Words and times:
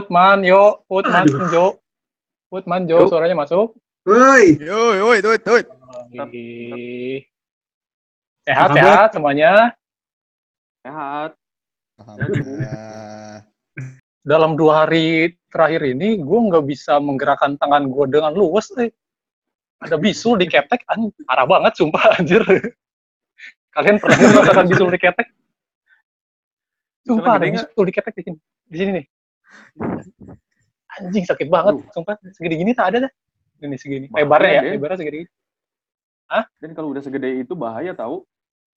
Putman, 0.00 0.40
yo. 0.40 0.80
Putman, 0.88 1.28
Aduh. 1.28 1.52
Jo. 1.52 1.66
Putman, 2.48 2.88
Jo. 2.88 3.04
Yo. 3.04 3.12
Suaranya 3.12 3.36
masuk. 3.36 3.76
Woi, 4.08 4.56
yoi, 4.56 5.20
tuit, 5.20 5.44
tuit. 5.44 5.68
Ih. 6.32 7.20
Sehat, 8.48 8.72
sehat 8.72 9.08
semuanya. 9.12 9.76
Sehat. 10.80 11.36
Alhamdulillah. 12.00 13.44
Dalam 14.24 14.56
dua 14.56 14.88
hari 14.88 15.36
terakhir 15.52 15.84
ini, 15.84 16.16
gue 16.16 16.38
nggak 16.48 16.64
bisa 16.64 16.96
menggerakkan 16.96 17.60
tangan 17.60 17.92
gue 17.92 18.04
dengan 18.08 18.32
luwes. 18.32 18.72
Eh. 18.80 18.88
Ada 19.84 20.00
bisul 20.00 20.40
di 20.40 20.48
ketek, 20.48 20.80
an 20.88 21.12
parah 21.28 21.44
banget, 21.44 21.76
sumpah, 21.76 22.16
anjir. 22.16 22.40
Kalian 23.76 24.00
pernah 24.00 24.16
merasakan 24.32 24.64
bisul 24.64 24.88
di 24.88 25.00
ketek? 25.00 25.28
Sumpah, 27.04 27.36
ada 27.36 27.52
bisul 27.52 27.84
di 27.84 27.92
ketek 27.92 28.14
di 28.16 28.22
sini. 28.24 28.38
Di 28.64 28.76
sini 28.80 28.90
nih. 28.96 29.06
Anjing, 30.98 31.24
sakit 31.24 31.46
banget, 31.46 31.80
sumpah. 31.94 32.18
Segini 32.34 32.54
gini 32.66 32.72
tak 32.74 32.94
ada 32.94 33.06
dah. 33.06 33.12
Ini 33.60 33.76
segini. 33.78 34.06
Bahaya 34.10 34.24
Lebarnya 34.26 34.50
ya, 34.50 34.60
deh. 34.64 34.72
lebarnya 34.76 34.98
segini. 34.98 35.20
Dan 36.62 36.70
kalau 36.74 36.88
udah 36.94 37.02
segede 37.02 37.28
itu 37.42 37.54
bahaya 37.54 37.92
tahu. 37.94 38.22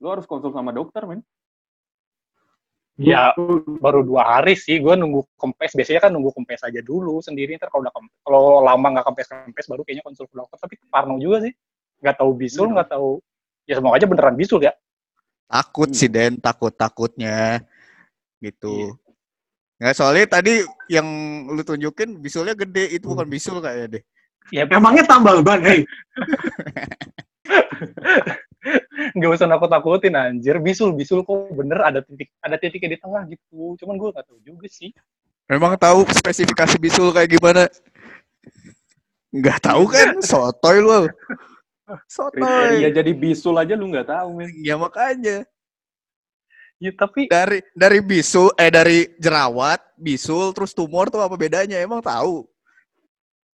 Lu 0.01 0.07
harus 0.11 0.25
konsul 0.27 0.51
sama 0.51 0.73
dokter, 0.75 1.05
men. 1.07 1.21
Ya, 2.93 3.33
baru 3.81 4.05
dua 4.05 4.21
hari 4.37 4.53
sih. 4.53 4.77
Gue 4.77 4.93
nunggu 4.93 5.25
kempes. 5.41 5.73
Biasanya 5.73 6.09
kan 6.09 6.11
nunggu 6.13 6.29
kempes 6.37 6.61
aja 6.61 6.77
dulu 6.85 7.17
sendiri. 7.25 7.57
Ntar 7.57 7.73
kalau 7.73 7.89
udah 7.89 7.93
kempes, 7.97 8.15
kalau 8.21 8.43
lama 8.61 8.87
nggak 8.93 9.05
kempes-kempes, 9.09 9.65
baru 9.65 9.81
kayaknya 9.81 10.03
konsul 10.05 10.29
ke 10.29 10.35
dokter. 10.37 10.57
Tapi 10.61 10.75
parno 10.93 11.17
juga 11.17 11.41
sih. 11.49 11.53
Nggak 12.05 12.15
tahu 12.21 12.31
bisul, 12.37 12.67
Iya. 12.69 12.73
nggak 12.77 12.89
tahu. 12.93 13.09
Ya 13.65 13.73
semoga 13.79 13.95
aja 13.97 14.05
beneran 14.05 14.35
bisul 14.37 14.61
ya. 14.61 14.73
Takut 15.49 15.89
Iya. 15.89 15.97
sih 15.97 16.09
Den, 16.11 16.37
takut-takutnya. 16.37 17.65
Gitu. 18.43 18.93
Nggak, 19.81 19.95
soalnya 19.97 20.25
tadi 20.29 20.63
yang 20.87 21.07
lu 21.49 21.61
tunjukin 21.65 22.21
bisulnya 22.21 22.53
gede, 22.53 22.97
itu 22.97 23.05
bukan 23.09 23.27
bisul 23.27 23.59
kayaknya 23.59 23.99
deh. 23.99 24.03
Ya 24.51 24.67
emangnya 24.67 25.07
tambal 25.07 25.39
ban, 25.39 25.63
hei. 25.63 25.87
nggak 29.17 29.31
usah 29.35 29.47
nakut-nakutin 29.47 30.15
anjir. 30.15 30.55
Bisul, 30.59 30.95
bisul 30.95 31.23
kok 31.27 31.51
bener 31.51 31.83
ada 31.83 31.99
titik 31.99 32.31
ada 32.39 32.55
titiknya 32.55 32.95
di 32.95 32.99
tengah 32.99 33.23
gitu. 33.27 33.75
Cuman 33.79 33.95
gue 33.99 34.09
nggak 34.13 34.25
tahu 34.27 34.39
juga 34.43 34.67
sih. 34.71 34.91
Memang 35.51 35.75
tahu 35.75 36.07
spesifikasi 36.07 36.79
bisul 36.79 37.11
kayak 37.11 37.35
gimana? 37.35 37.67
Nggak 39.33 39.59
tahu 39.59 39.83
kan? 39.91 40.21
Sotoy 40.29 40.79
lu. 40.79 41.09
Sotoy. 42.15 42.87
jadi 42.87 43.11
bisul 43.11 43.59
aja 43.59 43.75
lu 43.75 43.91
nggak 43.91 44.07
tahu, 44.07 44.39
men. 44.39 44.49
Ya 44.63 44.79
makanya. 44.79 45.43
Ya 46.83 46.91
tapi 46.91 47.31
Dari 47.31 47.63
dari 47.71 48.03
bisul, 48.03 48.51
eh 48.59 48.67
dari 48.67 49.07
jerawat, 49.15 49.79
bisul, 49.95 50.51
terus 50.51 50.75
tumor 50.75 51.07
tuh 51.07 51.23
apa 51.23 51.39
bedanya? 51.39 51.79
Emang 51.79 52.03
tahu? 52.03 52.43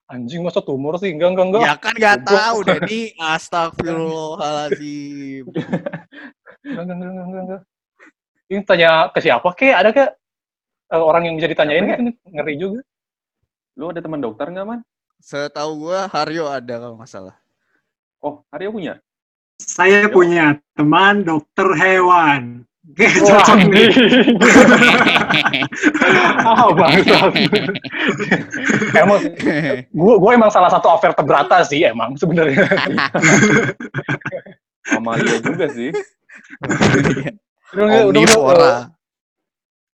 anjing 0.09 0.41
masa 0.41 0.65
tumor 0.65 0.97
sih? 0.97 1.13
Enggak, 1.13 1.37
enggak, 1.37 1.45
enggak. 1.45 1.61
Ya 1.61 1.73
kan 1.77 1.93
nggak 1.93 2.17
Goblok. 2.25 2.39
tahu, 2.41 2.57
Denny. 2.65 3.01
Astagfirullahaladzim. 3.37 5.45
Enggak, 6.65 6.81
enggak, 6.81 6.97
enggak, 6.97 7.25
enggak, 7.29 7.43
enggak. 7.45 7.61
Ini 8.49 8.59
tanya 8.65 8.89
ke 9.13 9.19
siapa? 9.21 9.49
Kek, 9.53 9.75
ada 9.77 9.89
ke 9.93 10.09
orang 10.89 11.29
yang 11.29 11.37
bisa 11.37 11.45
ditanyain 11.45 11.85
kan? 11.85 12.01
Ini 12.01 12.11
Ngeri 12.33 12.55
juga. 12.57 12.81
Lu 13.77 13.93
ada 13.93 14.01
teman 14.01 14.19
dokter 14.19 14.49
nggak, 14.49 14.65
man? 14.65 14.81
Setahu 15.21 15.85
gua 15.85 16.09
Haryo 16.09 16.49
ada 16.49 16.81
kalau 16.81 16.97
nggak 16.97 17.11
salah. 17.11 17.37
Oh, 18.19 18.41
Aryo 18.49 18.73
punya? 18.73 18.97
Saya 19.61 20.09
punya 20.09 20.57
teman 20.73 21.21
dokter 21.21 21.69
hewan. 21.77 22.65
Oke, 22.97 23.05
Wah, 23.05 23.45
cocok 23.45 23.69
nih. 23.69 23.85
ah, 26.49 26.73
bangsat. 26.73 27.29
emang 28.97 29.21
gua 29.93 30.17
gua 30.17 30.31
emang 30.33 30.49
salah 30.49 30.73
satu 30.73 30.89
over 30.89 31.13
terberata 31.13 31.61
sih 31.61 31.85
emang 31.85 32.17
sebenarnya. 32.17 32.65
Amalia 34.97 35.37
juga 35.37 35.69
sih. 35.69 35.93
Udah, 37.77 38.89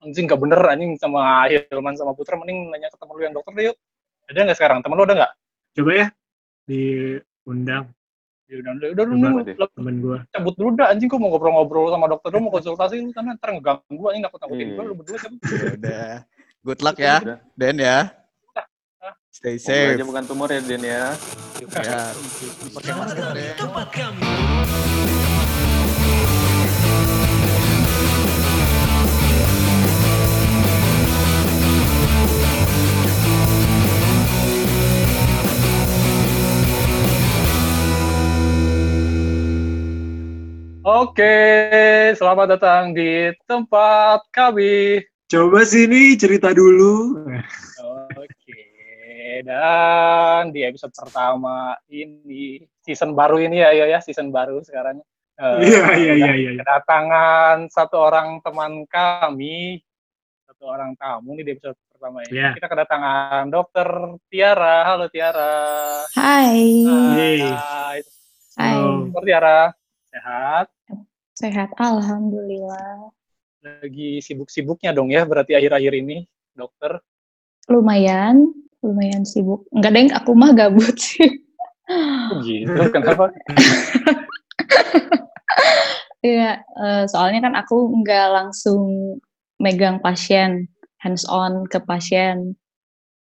anjing 0.03 0.27
gak 0.27 0.43
bener 0.43 0.59
anjing 0.67 0.99
sama 0.99 1.47
Hilman 1.47 1.95
sama 1.95 2.11
Putra 2.19 2.34
mending 2.34 2.75
nanya 2.75 2.91
ke 2.91 2.99
temen 2.99 3.15
lu 3.15 3.22
yang 3.22 3.39
dokter 3.39 3.55
deh 3.55 3.71
yuk. 3.71 3.78
Ada 4.27 4.51
nggak 4.51 4.59
sekarang? 4.59 4.83
Temen 4.83 4.99
lu 4.99 5.07
ada 5.07 5.15
nggak? 5.15 5.33
Coba 5.78 5.91
ya 5.95 6.07
diundang 6.67 7.87
Ya 8.50 8.59
udah, 8.66 8.72
udah, 8.75 8.88
udah, 9.47 9.69
temen 9.78 9.94
gua. 10.03 10.19
cabut 10.34 10.55
dulu 10.59 10.75
dah 10.75 10.91
anjing 10.91 11.06
gua 11.06 11.22
mau 11.22 11.31
ngobrol-ngobrol 11.31 11.94
sama 11.94 12.11
dokter 12.11 12.34
lu 12.34 12.43
mau 12.43 12.50
konsultasi 12.50 12.99
lu 12.99 13.15
sana 13.15 13.38
ntar 13.38 13.55
ngeganggu 13.55 14.05
anjing 14.11 14.22
nakut 14.27 14.43
nakutin 14.43 14.66
Iya. 14.66 14.75
gua 14.75 14.84
lu 14.91 14.94
berdua 14.99 15.19
cabut. 15.22 15.38
Ya 15.47 15.71
udah. 15.78 16.11
Good 16.66 16.81
luck 16.83 16.97
ya. 16.99 17.16
Den 17.55 17.78
ya. 17.78 17.99
Stay 19.31 19.56
safe. 19.62 19.94
aja 19.94 20.03
bukan 20.03 20.27
tumor 20.27 20.50
ya, 20.50 20.59
Den 20.59 20.83
ya. 20.83 21.15
Ya. 21.62 22.10
Pakai 22.75 22.93
masker 22.99 23.28
Den. 23.39 25.30
Oke, 40.81 41.37
selamat 42.17 42.57
datang 42.57 42.97
di 42.97 43.29
tempat 43.45 44.25
kami. 44.33 45.05
Coba 45.29 45.61
sini 45.69 46.17
cerita 46.17 46.57
dulu. 46.57 47.21
Oke, 48.17 48.65
dan 49.45 50.49
di 50.49 50.65
episode 50.65 50.97
pertama 50.97 51.77
ini 51.93 52.65
season 52.81 53.13
baru 53.13 53.45
ini 53.45 53.61
ya, 53.61 53.77
ya, 53.77 53.93
ya 53.93 54.01
season 54.01 54.33
baru 54.33 54.65
sekarang. 54.65 55.05
Eh, 55.37 55.69
Iya, 55.69 55.85
iya, 56.01 56.13
iya, 56.17 56.33
iya. 56.33 56.51
iya. 56.57 56.61
Kedatangan 56.65 57.69
satu 57.69 58.01
orang 58.01 58.41
teman 58.41 58.89
kami, 58.89 59.85
satu 60.49 60.65
orang 60.65 60.97
tamu 60.97 61.37
nih 61.37 61.45
di 61.45 61.51
episode 61.61 61.77
pertama 61.93 62.25
ini. 62.25 62.41
Iya. 62.41 62.57
Kita 62.57 62.73
kedatangan 62.73 63.53
Dokter 63.53 63.89
Tiara. 64.33 64.89
Halo 64.89 65.13
Tiara. 65.13 65.53
Hai. 66.17 66.89
Hai, 66.89 67.37
hai. 68.57 68.75
Dokter 69.13 69.25
Tiara. 69.29 69.77
Sehat? 70.10 70.66
sehat, 71.38 71.71
alhamdulillah. 71.81 73.15
Lagi 73.65 74.21
sibuk-sibuknya 74.21 74.93
dong 74.93 75.09
ya 75.09 75.25
berarti 75.25 75.56
akhir-akhir 75.56 75.93
ini, 75.97 76.28
dokter. 76.53 77.00
Lumayan, 77.71 78.50
lumayan 78.84 79.25
sibuk. 79.25 79.65
Enggak 79.72 79.93
deng, 79.94 80.10
aku 80.12 80.31
mah 80.37 80.53
gabut 80.53 80.97
sih. 80.98 81.31
Oh, 81.88 82.43
gitu, 82.44 82.76
kenapa? 82.93 83.32
Iya, 86.21 86.60
eh, 86.60 87.04
soalnya 87.09 87.48
kan 87.48 87.54
aku 87.56 87.97
nggak 88.04 88.27
langsung 88.28 89.16
megang 89.56 90.04
pasien, 90.04 90.69
hands 91.00 91.25
on 91.25 91.65
ke 91.65 91.81
pasien. 91.81 92.60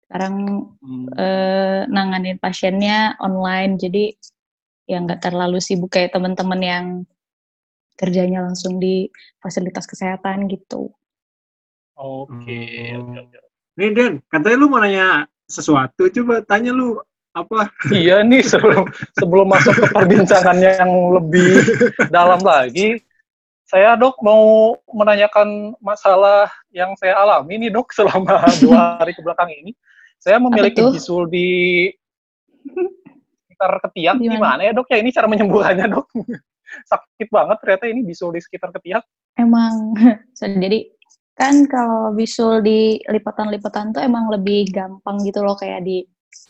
Sekarang 0.08 0.64
Hmm. 0.80 1.04
eh, 1.20 1.84
nanganin 1.92 2.40
pasiennya 2.40 3.20
online, 3.20 3.76
jadi 3.76 4.16
ya 4.88 4.98
nggak 5.04 5.20
terlalu 5.20 5.60
sibuk 5.60 5.92
kayak 5.92 6.16
teman-teman 6.16 6.60
yang 6.64 6.86
kerjanya 8.00 8.40
langsung 8.40 8.80
di 8.80 9.12
fasilitas 9.38 9.84
kesehatan 9.84 10.48
gitu. 10.48 10.88
Oke, 11.98 12.94
oke, 12.94 13.18
oke. 13.26 13.38
Nih 13.78 13.90
Den, 13.94 14.12
katanya 14.30 14.56
lu 14.58 14.66
mau 14.70 14.80
nanya 14.80 15.26
sesuatu, 15.46 16.08
coba 16.08 16.40
tanya 16.46 16.72
lu 16.72 16.98
apa? 17.36 17.70
Iya 17.90 18.22
nih 18.22 18.42
sebelum 18.42 18.86
sebelum 19.14 19.46
masuk 19.50 19.74
ke 19.76 19.86
perbincangan 19.92 20.58
yang 20.58 20.90
lebih 21.14 21.62
dalam 22.10 22.40
lagi, 22.42 23.02
saya 23.68 23.98
dok 23.98 24.18
mau 24.24 24.74
menanyakan 24.88 25.76
masalah 25.82 26.48
yang 26.72 26.96
saya 26.96 27.18
alami 27.18 27.60
nih 27.60 27.70
dok 27.70 27.92
selama 27.92 28.46
dua 28.62 29.02
hari 29.02 29.12
ke 29.12 29.20
belakang 29.20 29.50
ini. 29.52 29.76
Saya 30.18 30.42
memiliki 30.42 30.82
bisul 30.82 31.30
di 31.30 31.86
sekitar 33.58 33.82
ketiak. 33.90 34.16
Di 34.22 34.28
mana? 34.30 34.34
Gimana 34.38 34.60
ya 34.62 34.72
dok 34.72 34.86
ya 34.86 34.98
ini 35.02 35.10
cara 35.10 35.26
menyembuhannya 35.26 35.86
dok? 35.90 36.06
Sakit 36.90 37.28
banget 37.34 37.56
ternyata 37.58 37.84
ini 37.90 38.00
bisul 38.06 38.30
di 38.30 38.40
sekitar 38.40 38.70
ketiak. 38.70 39.02
Emang, 39.34 39.98
so, 40.38 40.46
jadi 40.46 40.86
kan 41.34 41.66
kalau 41.66 42.14
bisul 42.14 42.62
di 42.62 43.02
lipatan-lipatan 43.02 43.94
tuh 43.94 44.02
emang 44.02 44.30
lebih 44.30 44.70
gampang 44.70 45.18
gitu 45.26 45.42
loh 45.42 45.58
kayak 45.58 45.82
di 45.82 46.06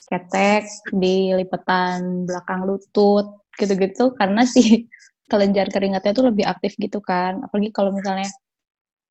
ketek, 0.08 0.68
di 0.92 1.32
lipatan 1.32 2.28
belakang 2.28 2.68
lutut, 2.68 3.40
gitu-gitu 3.56 4.12
karena 4.16 4.44
si 4.44 4.84
kelenjar 5.32 5.68
keringatnya 5.68 6.12
tuh 6.12 6.28
lebih 6.28 6.44
aktif 6.44 6.76
gitu 6.76 7.00
kan. 7.00 7.40
Apalagi 7.44 7.72
kalau 7.72 7.96
misalnya 7.96 8.28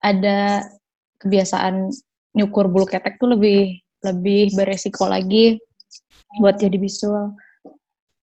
ada 0.01 0.65
kebiasaan 1.17 1.89
nyukur 2.38 2.69
bulu 2.69 2.85
ketek 2.85 3.17
tuh 3.17 3.33
lebih 3.33 3.81
lebih 4.05 4.53
beresiko 4.53 5.09
lagi 5.09 5.57
buat 6.41 6.61
jadi 6.61 6.77
bisul. 6.77 7.33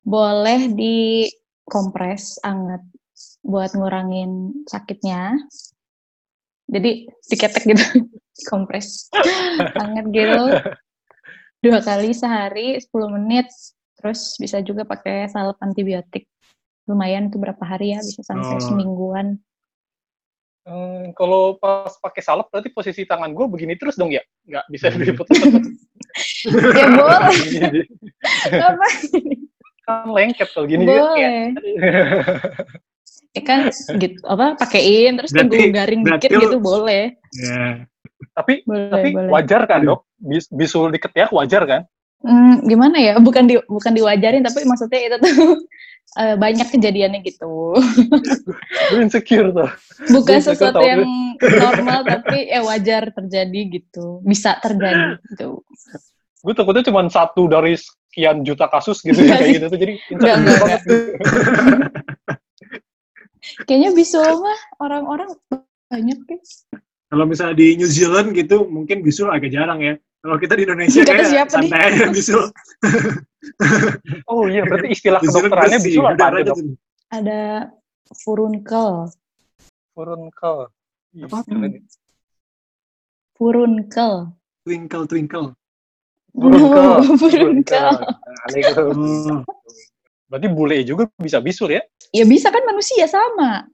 Boleh 0.04 0.68
di 0.68 1.24
kompres 1.64 2.36
anget 2.44 2.84
buat 3.40 3.72
ngurangin 3.72 4.64
sakitnya. 4.68 5.32
Jadi 6.68 7.08
diketek 7.28 7.64
gitu, 7.64 7.84
kompres 8.52 9.08
hangat 9.76 10.06
gitu. 10.12 10.44
Dua 11.60 11.80
kali 11.80 12.12
sehari 12.12 12.76
10 12.76 13.16
menit. 13.16 13.48
Terus 13.96 14.36
bisa 14.36 14.60
juga 14.60 14.84
pakai 14.84 15.24
salep 15.32 15.56
antibiotik. 15.64 16.28
Lumayan 16.84 17.32
tuh 17.32 17.40
berapa 17.40 17.64
hari 17.64 17.96
ya, 17.96 18.04
bisa 18.04 18.20
sampai 18.20 18.60
Oh. 18.60 18.64
semingguan. 18.68 19.40
Hmm, 20.64 21.12
kalau 21.12 21.60
pas 21.60 21.92
pakai 22.00 22.24
salep 22.24 22.48
berarti 22.48 22.72
posisi 22.72 23.04
tangan 23.04 23.32
gue 23.36 23.44
begini 23.48 23.76
terus 23.76 23.96
dong 23.96 24.12
ya? 24.12 24.20
Nggak 24.48 24.64
bisa 24.68 24.88
Hmm. 24.88 24.96
dilipet 25.00 25.28
ya 26.80 26.86
boleh, 26.88 27.36
ngapain? 28.60 29.33
Kan 29.84 30.08
lengket 30.08 30.48
kalau 30.50 30.64
gini 30.64 30.82
juga 30.82 31.04
boleh. 31.06 31.44
Ya 33.34 33.42
kan 33.42 33.66
gitu 33.96 34.22
apa 34.24 34.54
pakein 34.56 35.18
terus 35.18 35.34
Berarti- 35.34 35.50
tunggu 35.50 35.74
garing 35.74 36.00
dikit 36.06 36.30
lu- 36.30 36.42
gitu 36.44 36.58
boleh. 36.58 37.18
Ya. 37.34 37.82
tapi 38.30 38.62
Boleh, 38.62 38.88
tapi 38.88 39.08
boleh. 39.10 39.26
wajar 39.28 39.62
kan 39.64 39.82
dok 39.82 40.06
Bis, 40.16 40.46
bisul 40.48 40.88
diketiak 40.88 41.30
wajar 41.30 41.62
kan 41.64 41.82
Hmm, 42.18 42.64
gimana 42.64 42.96
ya? 42.96 43.14
Bukan 43.18 43.44
di 43.44 43.60
bukan 43.60 43.92
diwajarin 43.92 44.40
tapi 44.40 44.64
maksudnya 44.64 44.96
itu 45.02 45.16
tuh 45.18 45.60
eh, 46.22 46.34
banyak 46.34 46.70
kejadiannya 46.70 47.20
gitu. 47.20 47.74
gue 48.88 48.98
insecure 48.98 49.50
tuh 49.50 49.68
Bukan 50.08 50.24
Gue 50.32 50.40
sesuatu 50.40 50.78
tahu. 50.78 50.86
yang 50.86 51.02
normal 51.36 52.00
tapi 52.06 52.48
ya 52.48 52.62
wajar 52.62 53.12
terjadi 53.12 53.60
gitu. 53.68 54.22
Bisa 54.22 54.56
terjadi 54.56 55.18
gitu. 55.26 55.60
gue 56.40 56.52
takutnya 56.54 56.80
cuma 56.82 57.02
satu 57.08 57.44
dari 57.44 57.74
sekian 58.14 58.46
juta 58.46 58.70
kasus 58.70 59.02
gitu 59.02 59.18
ya 59.18 59.34
kayak 59.42 59.58
gitu 59.58 59.66
tuh 59.66 59.78
jadi 59.82 59.94
Enggak, 60.14 60.34
enggak, 60.38 60.80
Kayaknya 63.66 63.90
bisul 63.92 64.24
mah 64.40 64.60
orang-orang 64.80 65.34
banyak 65.90 66.16
ya. 66.16 66.38
Kalau 67.12 67.24
misalnya 67.28 67.60
di 67.60 67.76
New 67.76 67.90
Zealand 67.90 68.32
gitu, 68.32 68.64
mungkin 68.64 69.04
bisul 69.04 69.28
agak 69.28 69.52
jarang 69.52 69.84
ya. 69.84 69.94
Kalau 70.24 70.40
kita 70.40 70.56
di 70.56 70.64
Indonesia 70.64 71.04
kayak 71.04 71.28
siapa 71.28 71.60
nih? 71.60 71.68
santai 71.68 71.80
aja 71.92 72.06
bisul. 72.08 72.44
oh 74.32 74.48
iya 74.48 74.64
berarti 74.64 74.96
istilah 74.96 75.20
kedokterannya 75.20 75.78
bisul 75.84 76.04
apa 76.08 76.16
udaranya 76.16 76.40
aja 76.40 76.48
dok 76.48 76.56
tuh. 76.56 76.74
Ada 77.12 77.42
furunkel. 78.24 78.90
furunkel 79.92 80.56
Apa? 81.28 81.38
Furunkel. 83.36 84.14
Twinkle, 84.64 85.04
twinkle. 85.04 85.52
No, 86.34 86.98
itu. 88.58 88.82
Oh, 88.82 89.40
berarti 90.26 90.48
bule 90.50 90.82
juga 90.82 91.06
bisa 91.14 91.38
bisul 91.38 91.78
ya 91.78 91.82
Ya 92.10 92.26
bisa 92.26 92.50
kan 92.50 92.62
manusia 92.66 93.06
sama. 93.06 93.70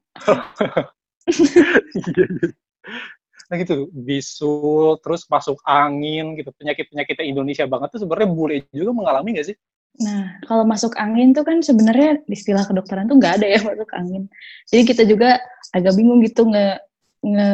Nah 3.51 3.57
gitu, 3.59 3.91
bisul, 3.91 4.95
terus 5.03 5.27
masuk 5.27 5.59
angin 5.67 6.39
gitu. 6.39 6.55
Penyakit-penyakit 6.55 7.19
Indonesia 7.27 7.67
banget 7.67 7.99
tuh 7.99 8.01
sebenarnya 8.07 8.31
bule 8.31 8.62
juga 8.71 8.95
mengalami 8.95 9.35
nggak 9.35 9.49
sih? 9.51 9.57
Nah, 10.01 10.39
kalau 10.47 10.62
masuk 10.62 10.95
angin 10.97 11.35
tuh 11.35 11.43
kan 11.43 11.59
sebenarnya 11.61 12.23
istilah 12.31 12.62
kedokteran 12.62 13.11
tuh 13.11 13.19
nggak 13.19 13.43
ada 13.43 13.47
ya 13.51 13.61
masuk 13.61 13.91
angin. 13.91 14.31
Jadi 14.71 14.83
kita 14.87 15.03
juga 15.03 15.43
agak 15.75 15.99
bingung 15.99 16.23
gitu 16.23 16.47
nge, 16.47 16.79
nge 17.27 17.51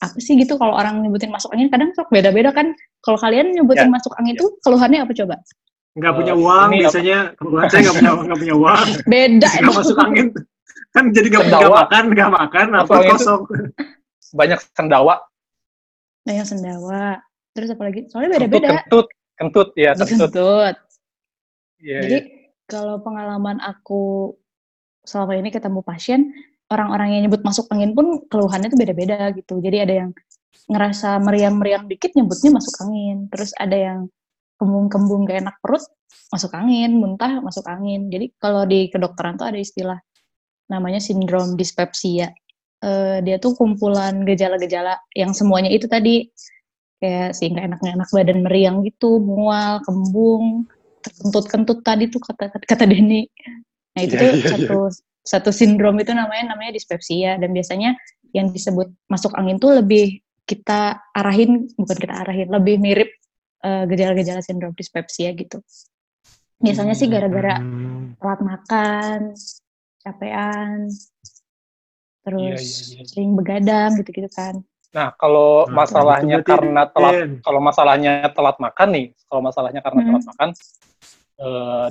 apa 0.00 0.16
sih 0.16 0.32
gitu 0.40 0.56
kalau 0.56 0.72
orang 0.76 1.04
nyebutin 1.04 1.28
masuk 1.28 1.52
angin 1.52 1.68
kadang 1.68 1.92
sok 1.92 2.08
beda-beda 2.08 2.50
kan. 2.56 2.72
Kalau 3.04 3.20
kalian 3.20 3.52
nyebutin 3.52 3.88
Ya. 3.88 3.92
masuk 3.92 4.12
angin 4.16 4.34
tuh 4.36 4.56
keluhannya 4.64 5.04
apa 5.04 5.12
coba? 5.16 5.36
nggak 5.90 6.12
punya 6.14 6.34
Eh, 6.38 6.42
uang 6.46 6.68
ini 6.70 6.78
biasanya. 6.86 7.18
Kebetulan 7.34 7.66
saya 7.66 7.80
nggak 7.82 7.96
punya 7.98 8.10
nggak 8.14 8.40
punya 8.40 8.54
uang. 8.56 8.86
Beda 9.10 9.48
Nggak 9.60 9.74
masuk 9.76 9.98
angin. 9.98 10.26
Kan 10.90 11.04
jadi 11.14 11.26
nggak 11.30 11.70
makan, 11.70 12.04
nggak 12.14 12.30
makan, 12.30 12.66
apa 12.78 12.94
kosong. 13.10 13.42
Banyak 14.30 14.58
sendawa, 14.78 15.14
Nah, 16.26 16.32
yang 16.36 16.46
sendawa. 16.46 17.18
Terus 17.56 17.74
apa 17.74 17.82
lagi? 17.90 18.06
Soalnya 18.06 18.38
beda-beda. 18.38 18.68
kentut, 18.86 19.06
kentut, 19.34 19.68
ya 19.74 19.96
kentut. 19.98 20.30
Kentut. 20.30 20.76
Iya, 21.80 21.98
Jadi 22.04 22.18
iya. 22.20 22.22
kalau 22.68 23.00
pengalaman 23.00 23.58
aku 23.58 24.34
selama 25.02 25.34
ini 25.40 25.50
ketemu 25.50 25.80
pasien, 25.82 26.30
orang-orang 26.70 27.18
yang 27.18 27.22
nyebut 27.26 27.42
masuk 27.42 27.66
angin 27.74 27.92
pun 27.92 28.22
keluhannya 28.30 28.70
tuh 28.70 28.78
beda-beda 28.78 29.34
gitu. 29.34 29.58
Jadi 29.58 29.76
ada 29.82 29.94
yang 30.06 30.10
ngerasa 30.70 31.18
meriang-meriang 31.18 31.90
dikit 31.90 32.14
nyebutnya 32.14 32.50
masuk 32.62 32.74
angin. 32.86 33.26
Terus 33.26 33.50
ada 33.58 33.74
yang 33.76 34.00
kembung-kembung 34.56 35.26
gak 35.26 35.42
enak 35.42 35.56
perut, 35.58 35.82
masuk 36.30 36.54
angin, 36.54 36.94
muntah, 36.94 37.42
masuk 37.42 37.66
angin. 37.66 38.06
Jadi 38.06 38.30
kalau 38.38 38.62
di 38.64 38.86
kedokteran 38.86 39.34
tuh 39.34 39.50
ada 39.50 39.58
istilah 39.58 39.98
namanya 40.70 41.02
sindrom 41.02 41.58
dispepsia. 41.58 42.30
Eh, 42.80 43.18
dia 43.26 43.36
tuh 43.42 43.58
kumpulan 43.58 44.22
gejala-gejala 44.24 44.96
yang 45.12 45.34
semuanya 45.36 45.68
itu 45.68 45.84
tadi 45.90 46.30
kayak 47.00 47.36
si 47.36 47.48
nggak 47.50 47.64
enak 47.66 47.78
nggak 47.82 47.96
enak 47.98 48.08
badan 48.12 48.38
meriang 48.46 48.76
gitu, 48.86 49.18
mual, 49.20 49.82
kembung, 49.84 50.68
terkentut-kentut 51.02 51.80
tadi 51.82 52.08
tuh 52.08 52.20
kata 52.22 52.52
kata 52.56 52.84
Denny. 52.86 53.26
Nah 53.96 54.00
itu 54.04 54.14
Iya, 54.16 54.20
tuh 54.20 54.28
iya, 54.30 54.36
iya. 54.38 54.50
satu 54.54 54.78
satu 55.30 55.54
sindrom 55.54 55.94
itu 56.02 56.10
namanya 56.10 56.58
namanya 56.58 56.74
dispepsia 56.74 57.38
dan 57.38 57.54
biasanya 57.54 57.94
yang 58.34 58.50
disebut 58.50 58.90
masuk 59.06 59.30
angin 59.38 59.62
tuh 59.62 59.78
lebih 59.78 60.18
kita 60.42 60.98
arahin 61.14 61.70
bukan 61.78 61.94
kita 61.94 62.14
arahin 62.26 62.50
lebih 62.50 62.82
mirip 62.82 63.10
eh, 63.62 63.84
gejala-gejala 63.86 64.42
sindrom 64.42 64.74
dispepsia 64.74 65.30
gitu. 65.38 65.62
Biasanya 66.58 66.98
sih 66.98 67.06
gara-gara 67.06 67.62
Hmm. 67.62 68.18
telat 68.18 68.40
makan, 68.42 69.20
capean, 70.02 70.90
terus 72.26 72.62
iya, 72.92 73.00
iya. 73.00 73.04
sering 73.06 73.32
begadang 73.38 73.96
gitu-gitu 73.96 74.28
kan. 74.34 74.60
Nah, 74.90 75.14
kalau 75.14 75.70
Nah, 75.70 75.86
masalahnya 75.86 76.42
itu 76.42 76.44
berarti 76.44 76.52
karena 76.52 76.82
telat, 76.90 77.14
kalau 77.46 77.60
masalahnya 77.62 78.12
telat 78.34 78.56
makan 78.58 78.88
nih, 78.90 79.06
kalau 79.30 79.40
masalahnya 79.40 79.80
karena 79.80 80.00
Hmm. 80.02 80.08
telat 80.10 80.24
makan, 80.34 80.48
eh, 81.40 81.86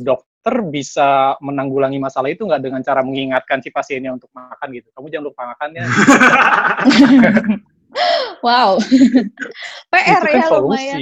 dokter 0.49 0.65
bisa 0.65 1.37
menanggulangi 1.45 2.01
masalah 2.01 2.33
itu 2.33 2.41
nggak 2.41 2.65
dengan 2.65 2.81
cara 2.81 3.05
mengingatkan 3.05 3.61
si 3.61 3.69
pasiennya 3.69 4.17
untuk 4.17 4.33
makan 4.33 4.67
gitu. 4.73 4.89
Kamu 4.97 5.07
jangan 5.13 5.25
lupa 5.29 5.41
makannya. 5.53 5.85
wow. 8.45 8.81
PR 9.93 10.21
kan 10.25 10.33
ya 10.33 10.47
solusi. 10.49 10.65
lumayan. 10.65 10.99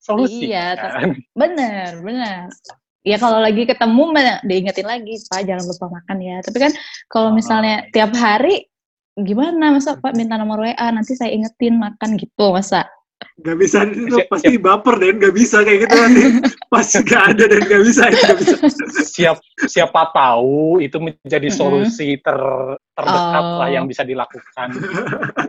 Solusi. 0.00 0.44
Iya, 0.48 0.66
kan? 0.80 1.20
Bener, 1.36 2.00
bener. 2.00 2.48
Ya 3.06 3.22
kalau 3.22 3.38
lagi 3.38 3.62
ketemu 3.68 4.04
diingetin 4.42 4.88
lagi, 4.88 5.14
Pak 5.30 5.46
jangan 5.46 5.64
lupa 5.68 5.86
makan 6.00 6.18
ya. 6.18 6.36
Tapi 6.42 6.58
kan 6.58 6.72
kalau 7.06 7.30
misalnya 7.30 7.86
tiap 7.94 8.10
hari 8.16 8.66
gimana 9.16 9.78
masa 9.78 9.96
Pak 9.96 10.12
minta 10.18 10.36
nomor 10.36 10.60
WA 10.60 10.88
nanti 10.90 11.14
saya 11.14 11.30
ingetin 11.30 11.78
makan 11.78 12.18
gitu 12.18 12.50
masa. 12.50 12.88
Gak 13.36 13.56
bisa, 13.56 13.84
itu 13.84 14.12
Siap- 14.12 14.28
pasti 14.28 14.56
baper 14.56 14.96
dan 14.96 15.16
gak 15.16 15.32
bisa 15.32 15.60
kayak 15.60 15.84
gitu 15.84 15.94
nanti. 15.94 16.22
Pasti 16.72 16.98
gak 17.00 17.32
ada 17.32 17.44
dan 17.46 17.62
gak 17.62 17.82
bisa. 17.82 18.02
itu 18.08 18.18
nggak 18.18 18.38
bisa. 18.38 18.54
Siap, 19.06 19.36
siapa 19.66 20.10
tahu 20.10 20.80
itu 20.80 20.96
menjadi 20.98 21.48
solusi 21.48 22.18
ter, 22.18 22.36
terdekat 22.92 23.44
Oh. 23.46 23.56
lah 23.60 23.68
yang 23.68 23.84
bisa 23.84 24.02
dilakukan. 24.02 24.68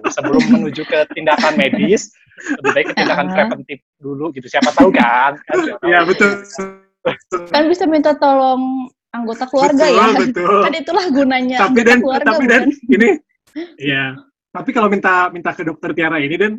Sebelum 0.06 0.44
menuju 0.50 0.84
ke 0.84 1.10
tindakan 1.12 1.56
medis, 1.56 2.14
lebih 2.56 2.72
baik 2.72 2.86
ke 2.88 2.96
tindakan 2.96 3.28
Ah. 3.28 3.34
preventif 3.34 3.80
dulu 3.98 4.32
gitu. 4.32 4.48
Siapa 4.48 4.72
tahu 4.72 4.88
kan? 4.90 5.36
kan. 5.42 5.58
Iya 5.82 6.00
betul. 6.04 6.32
Kan 7.50 7.64
bisa 7.66 7.84
minta 7.84 8.14
tolong 8.14 8.88
anggota 9.10 9.44
keluarga 9.46 9.80
betul, 9.82 9.98
ya. 9.98 10.08
Betul. 10.22 10.60
Kan 10.62 10.74
itulah 10.78 11.06
gunanya 11.10 11.58
Tapi 11.58 11.72
anggota 11.74 11.84
dan 11.84 11.98
keluarga 12.00 12.28
tapi 12.30 12.44
dan 12.46 12.62
ini 12.86 13.10
Iya. 13.90 14.06
Tapi 14.50 14.70
kalau 14.72 14.88
minta 14.88 15.28
minta 15.30 15.52
ke 15.52 15.64
dokter 15.64 15.92
Tiara 15.92 16.20
ini 16.20 16.36
dan 16.36 16.52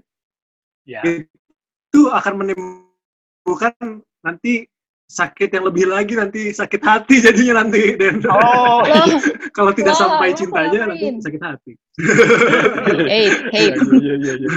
Ya. 0.88 1.04
itu 1.04 2.00
akan 2.08 2.40
menimbulkan 2.40 3.76
nanti 4.24 4.64
sakit 5.08 5.48
yang 5.56 5.64
lebih 5.64 5.88
lagi 5.88 6.16
nanti 6.16 6.52
sakit 6.52 6.84
hati 6.84 7.24
jadinya 7.24 7.64
nanti 7.64 7.96
dan 7.96 8.20
Oh, 8.28 8.84
Loh, 8.84 9.20
kalau 9.56 9.72
tidak 9.72 9.96
Wah, 9.96 10.00
sampai 10.04 10.36
cintanya 10.36 10.88
nanti 10.88 11.16
sakit 11.20 11.40
hati. 11.40 11.72
hey, 13.08 13.28
hey. 13.52 13.68
iya, 14.00 14.14
iya, 14.20 14.32
iya. 14.36 14.48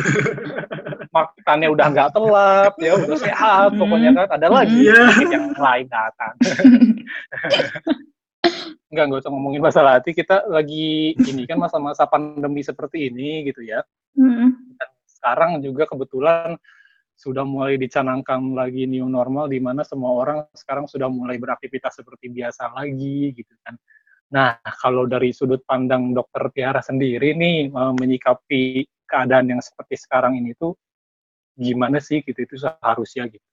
Makannya 1.11 1.67
udah 1.71 1.85
nggak 1.91 2.09
telat, 2.15 2.73
ya 2.83 2.95
udah 2.99 3.17
sehat, 3.19 3.69
Hmm. 3.75 3.79
pokoknya 3.79 4.11
kan 4.11 4.27
ada 4.39 4.47
lagi 4.51 4.75
Iya. 4.87 4.95
penyakit 5.07 5.29
yang 5.31 5.45
lain 5.55 5.87
datang. 5.87 6.33
Enggak, 8.91 9.03
nggak 9.07 9.21
usah 9.23 9.31
ngomongin 9.31 9.63
masalah 9.63 9.91
hati. 9.99 10.11
Kita 10.11 10.51
lagi 10.51 11.15
ini 11.15 11.47
kan 11.47 11.55
masa-masa 11.55 12.03
pandemi 12.11 12.59
seperti 12.59 13.07
ini 13.07 13.47
gitu 13.47 13.63
ya. 13.63 13.79
Mm-mm. 14.19 14.70
Sekarang 15.21 15.61
juga 15.61 15.85
kebetulan 15.85 16.57
sudah 17.13 17.45
mulai 17.45 17.77
dicanangkan 17.77 18.57
lagi 18.57 18.89
new 18.89 19.05
normal 19.05 19.45
di 19.45 19.61
mana 19.61 19.85
semua 19.85 20.17
orang 20.17 20.49
sekarang 20.57 20.89
sudah 20.89 21.05
mulai 21.13 21.37
beraktivitas 21.37 22.01
seperti 22.01 22.33
biasa 22.33 22.73
lagi 22.73 23.29
gitu 23.37 23.53
kan. 23.61 23.77
Nah, 24.33 24.57
kalau 24.81 25.05
dari 25.05 25.29
sudut 25.29 25.61
pandang 25.61 26.17
dokter 26.17 26.49
Tiara 26.49 26.81
sendiri 26.81 27.37
nih 27.37 27.69
eh, 27.69 27.93
menyikapi 28.01 28.89
keadaan 29.05 29.53
yang 29.53 29.61
seperti 29.61 30.01
sekarang 30.01 30.41
ini 30.41 30.57
tuh 30.57 30.73
gimana 31.53 32.01
sih 32.01 32.25
gitu 32.25 32.41
itu 32.41 32.57
seharusnya 32.57 33.29
gitu. 33.29 33.45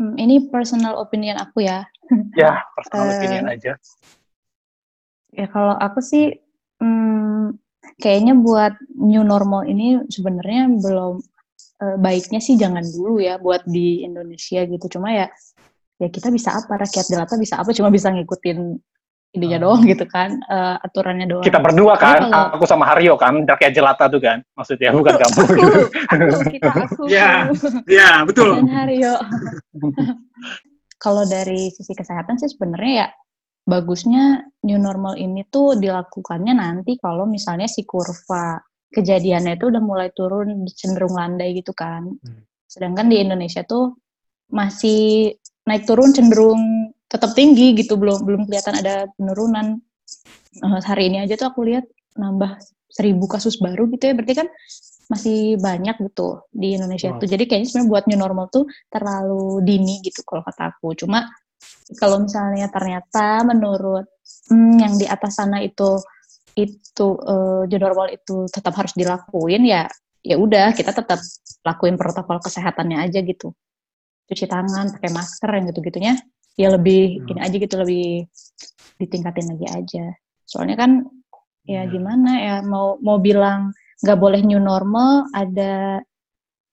Hmm, 0.00 0.16
Ini 0.16 0.48
personal 0.48 0.96
opinion 0.96 1.36
aku 1.36 1.68
ya. 1.68 1.84
Ya, 2.32 2.64
personal 2.72 3.12
Eh, 3.12 3.20
opinion 3.20 3.44
aja. 3.52 3.76
Ya 5.36 5.46
kalau 5.52 5.76
aku 5.76 6.00
sih 6.00 6.40
hmm, 6.80 7.11
kayaknya 7.98 8.32
buat 8.36 8.72
new 8.94 9.20
normal 9.20 9.66
ini 9.66 10.04
sebenarnya 10.08 10.70
belum 10.78 11.14
eh, 11.82 11.96
baiknya 11.98 12.38
sih 12.38 12.54
jangan 12.54 12.84
dulu 12.84 13.18
ya 13.18 13.36
buat 13.36 13.64
di 13.64 14.02
Indonesia 14.02 14.62
gitu. 14.62 14.86
Cuma 14.98 15.12
ya 15.12 15.26
ya 16.00 16.08
kita 16.08 16.30
bisa 16.30 16.54
apa 16.54 16.82
rakyat 16.82 17.06
jelata 17.06 17.34
bisa 17.36 17.62
apa 17.62 17.70
cuma 17.70 17.86
bisa 17.88 18.10
ngikutin 18.10 18.58
ininya 19.32 19.64
Oh. 19.64 19.72
doang 19.72 19.88
gitu 19.88 20.04
kan 20.04 20.36
eh, 20.44 20.76
aturannya 20.84 21.24
doang. 21.24 21.44
Kita 21.44 21.56
berdua 21.56 21.96
kan, 21.96 22.28
kalau- 22.28 22.52
aku 22.52 22.64
sama 22.68 22.84
Haryo 22.84 23.16
kan, 23.16 23.48
rakyat 23.48 23.72
jelata 23.72 24.04
tuh 24.12 24.20
kan, 24.20 24.44
maksudnya 24.52 24.92
bukan 24.92 25.14
kamu. 25.16 25.32
aku, 25.32 25.42
gitu. 25.56 25.80
aku, 26.12 26.36
kita 26.52 26.70
aku. 26.84 27.02
Ya. 27.08 27.48
Ya, 27.88 28.28
betul. 28.28 28.60
dan 28.60 28.68
Haryo. 28.68 29.14
Kalau 31.02 31.26
dari 31.26 31.66
sisi 31.74 31.96
kesehatan 31.96 32.38
sih 32.38 32.46
sebenarnya 32.46 32.92
ya 32.94 33.08
bagusnya 33.62 34.42
new 34.66 34.78
normal 34.78 35.14
ini 35.14 35.46
tuh 35.46 35.78
dilakukannya 35.78 36.54
nanti 36.54 36.98
kalau 36.98 37.24
misalnya 37.26 37.70
si 37.70 37.86
kurva 37.86 38.58
kejadiannya 38.92 39.56
itu 39.56 39.70
udah 39.72 39.82
mulai 39.82 40.08
turun 40.12 40.66
cenderung 40.68 41.16
landai 41.16 41.56
gitu 41.56 41.72
kan. 41.72 42.10
Hmm. 42.10 42.42
Sedangkan 42.68 43.08
di 43.08 43.22
Indonesia 43.22 43.64
tuh 43.64 43.96
masih 44.52 45.32
naik 45.64 45.88
turun 45.88 46.12
cenderung 46.12 46.92
tetap 47.08 47.32
tinggi 47.32 47.72
gitu 47.76 47.96
belum 47.96 48.24
belum 48.26 48.42
kelihatan 48.48 48.82
ada 48.82 49.08
penurunan. 49.16 49.80
Eh, 50.60 50.82
hari 50.84 51.08
ini 51.08 51.24
aja 51.24 51.38
tuh 51.40 51.48
aku 51.48 51.64
lihat 51.64 51.88
nambah 52.18 52.60
seribu 52.92 53.24
kasus 53.24 53.56
baru 53.56 53.88
gitu 53.88 54.12
ya 54.12 54.14
berarti 54.16 54.44
kan 54.44 54.48
masih 55.08 55.56
banyak 55.60 55.96
gitu 56.08 56.44
di 56.52 56.76
Indonesia 56.76 57.12
Wow. 57.12 57.20
tuh. 57.20 57.28
Jadi 57.28 57.44
kayaknya 57.48 57.68
sebenarnya 57.68 57.90
buat 57.92 58.04
new 58.08 58.20
normal 58.20 58.46
tuh 58.52 58.64
terlalu 58.88 59.60
dini 59.64 60.00
gitu 60.04 60.24
kalau 60.24 60.44
kata 60.44 60.76
aku. 60.76 60.92
Cuma 60.96 61.28
kalau 61.98 62.24
misalnya 62.24 62.68
ternyata 62.72 63.44
menurut 63.44 64.06
hmm, 64.48 64.76
yang 64.80 64.94
di 64.96 65.06
atas 65.08 65.36
sana 65.40 65.60
itu 65.60 65.98
itu 66.56 67.06
eh, 67.24 67.62
new 67.68 67.80
normal 67.80 68.12
itu 68.12 68.44
tetap 68.52 68.76
harus 68.76 68.92
dilakuin 68.92 69.64
ya 69.64 69.88
ya 70.22 70.36
udah 70.38 70.70
kita 70.76 70.94
tetap 70.94 71.18
lakuin 71.66 71.98
protokol 71.98 72.38
kesehatannya 72.38 73.02
aja 73.02 73.20
gitu. 73.26 73.50
Cuci 74.30 74.46
tangan, 74.46 74.94
pakai 74.94 75.10
masker 75.10 75.50
yang 75.50 75.64
gitu-gitunya 75.74 76.14
ya 76.54 76.68
lebih 76.70 77.24
Hmm. 77.24 77.30
ini 77.32 77.40
aja 77.42 77.56
gitu 77.58 77.74
lebih 77.80 78.06
ditingkatin 79.00 79.46
lagi 79.56 79.66
aja. 79.72 80.04
Soalnya 80.46 80.76
kan 80.78 80.90
ya 81.66 81.82
Hmm. 81.86 81.90
gimana 81.90 82.30
ya 82.38 82.56
mau 82.62 82.98
mau 83.02 83.18
bilang 83.18 83.74
nggak 84.02 84.18
boleh 84.18 84.40
new 84.42 84.58
normal 84.62 85.26
ada 85.34 86.02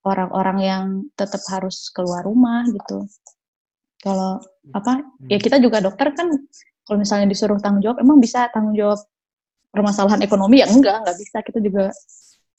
orang-orang 0.05 0.57
yang 0.61 0.83
tetap 1.13 1.41
harus 1.51 1.89
keluar 1.93 2.25
rumah 2.25 2.65
gitu. 2.69 3.05
Kalau 3.99 4.39
apa 4.71 5.03
ya 5.27 5.37
Hmm. 5.37 5.43
kita 5.43 5.57
juga 5.59 5.83
dokter 5.83 6.13
kan 6.15 6.27
kalau 6.87 6.97
misalnya 7.01 7.27
disuruh 7.27 7.59
tanggung 7.59 7.83
jawab 7.83 7.99
emang 7.99 8.17
bisa 8.23 8.47
tanggung 8.53 8.73
jawab 8.77 8.99
permasalahan 9.69 10.21
ekonomi? 10.25 10.63
Ya 10.63 10.67
enggak 10.71 11.03
nggak 11.05 11.17
bisa. 11.19 11.37
Kita 11.43 11.59
juga 11.61 11.91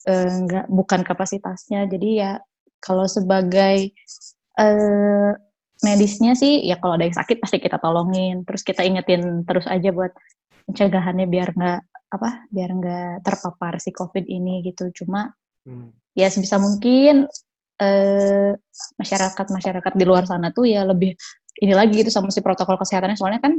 eh, 0.07 0.29
enggak 0.31 0.65
bukan 0.69 1.01
kapasitasnya. 1.05 1.89
Jadi 1.89 2.09
ya 2.21 2.37
kalau 2.79 3.05
sebagai 3.09 3.91
eh, 4.59 5.31
medisnya 5.81 6.37
sih 6.37 6.61
ya 6.61 6.77
kalau 6.77 6.93
ada 6.95 7.09
yang 7.09 7.17
sakit 7.17 7.37
pasti 7.41 7.57
kita 7.57 7.81
tolongin. 7.81 8.45
Terus 8.45 8.61
kita 8.61 8.85
ingetin 8.85 9.43
terus 9.45 9.65
aja 9.65 9.89
buat 9.89 10.13
pencegahannya 10.69 11.25
biar 11.25 11.49
nggak 11.57 11.79
apa 12.11 12.29
biar 12.51 12.69
nggak 12.75 13.13
terpapar 13.25 13.81
si 13.81 13.89
covid 13.91 14.25
ini 14.29 14.61
gitu. 14.63 14.89
Cuma 14.93 15.33
Hmm. 15.61 15.93
ya 16.17 16.25
sebisa 16.25 16.57
mungkin 16.57 17.29
eh, 17.81 18.51
masyarakat 19.01 19.45
masyarakat 19.49 19.93
di 19.97 20.05
luar 20.05 20.23
sana 20.23 20.53
tuh 20.53 20.69
ya 20.69 20.85
lebih 20.85 21.17
ini 21.57 21.73
lagi 21.73 21.97
gitu 21.97 22.13
sama 22.13 22.29
si 22.29 22.39
protokol 22.39 22.77
kesehatannya 22.77 23.17
soalnya 23.17 23.41
kan 23.41 23.57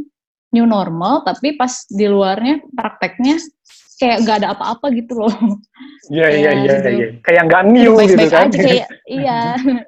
new 0.53 0.65
normal 0.65 1.27
tapi 1.27 1.59
pas 1.59 1.85
di 1.89 2.07
luarnya 2.07 2.63
prakteknya 2.73 3.37
kayak 3.99 4.17
nggak 4.25 4.37
ada 4.43 4.49
apa-apa 4.55 4.87
gitu 4.95 5.19
loh 5.23 5.35
Iya, 6.11 6.27
iya, 6.35 6.51
Ya, 6.51 6.53
iya, 6.59 6.63
gitu. 6.67 6.89
iya. 6.91 7.07
Kayak 7.23 7.43
nggak 7.47 7.63
new 7.71 7.93
gitu 8.03 8.27
kan. 8.27 8.47
aja 8.51 8.59
kayak 8.59 8.89
iya 9.07 9.39